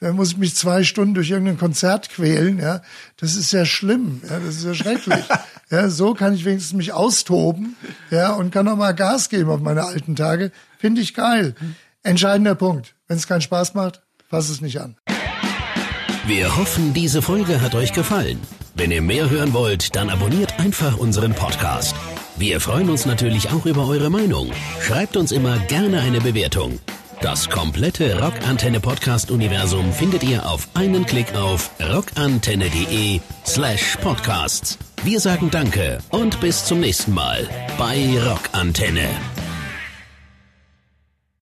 dann 0.00 0.16
muss 0.16 0.32
ich 0.32 0.36
mich 0.36 0.56
zwei 0.56 0.82
Stunden 0.82 1.14
durch 1.14 1.30
irgendein 1.30 1.58
Konzert 1.58 2.10
quälen. 2.10 2.58
Ja, 2.58 2.82
das 3.18 3.36
ist 3.36 3.52
ja 3.52 3.64
schlimm. 3.64 4.20
Ja, 4.28 4.40
das 4.40 4.56
ist 4.56 4.64
ja 4.64 4.74
schrecklich. 4.74 5.24
ja, 5.70 5.88
so 5.88 6.14
kann 6.14 6.34
ich 6.34 6.44
wenigstens 6.44 6.76
mich 6.76 6.92
austoben. 6.92 7.76
Ja, 8.10 8.32
und 8.32 8.50
kann 8.50 8.66
auch 8.68 8.76
mal 8.76 8.94
Gas 8.94 9.28
geben 9.28 9.50
auf 9.50 9.60
meine 9.60 9.84
alten 9.84 10.16
Tage. 10.16 10.50
Finde 10.78 11.00
ich 11.00 11.14
geil. 11.14 11.54
Entscheidender 12.02 12.56
Punkt. 12.56 12.94
Wenn 13.06 13.16
es 13.16 13.28
keinen 13.28 13.42
Spaß 13.42 13.74
macht, 13.74 14.02
fass 14.28 14.48
es 14.48 14.60
nicht 14.60 14.80
an. 14.80 14.96
Wir 16.26 16.56
hoffen, 16.56 16.92
diese 16.94 17.22
Folge 17.22 17.60
hat 17.60 17.74
euch 17.74 17.92
gefallen. 17.92 18.40
Wenn 18.78 18.92
ihr 18.92 19.02
mehr 19.02 19.28
hören 19.28 19.54
wollt, 19.54 19.96
dann 19.96 20.08
abonniert 20.08 20.60
einfach 20.60 20.96
unseren 20.98 21.34
Podcast. 21.34 21.96
Wir 22.36 22.60
freuen 22.60 22.88
uns 22.88 23.06
natürlich 23.06 23.50
auch 23.50 23.66
über 23.66 23.88
eure 23.88 24.08
Meinung. 24.08 24.52
Schreibt 24.80 25.16
uns 25.16 25.32
immer 25.32 25.58
gerne 25.66 26.00
eine 26.00 26.20
Bewertung. 26.20 26.78
Das 27.20 27.50
komplette 27.50 28.22
Rockantenne 28.22 28.78
Podcast 28.78 29.32
Universum 29.32 29.92
findet 29.92 30.22
ihr 30.22 30.48
auf 30.48 30.68
einen 30.74 31.04
Klick 31.06 31.34
auf 31.34 31.72
rockantenne.de 31.92 33.18
slash 33.44 33.96
podcasts. 34.00 34.78
Wir 35.02 35.18
sagen 35.18 35.50
Danke 35.50 35.98
und 36.10 36.40
bis 36.40 36.64
zum 36.64 36.78
nächsten 36.78 37.12
Mal 37.12 37.48
bei 37.78 38.16
Rockantenne. 38.24 39.08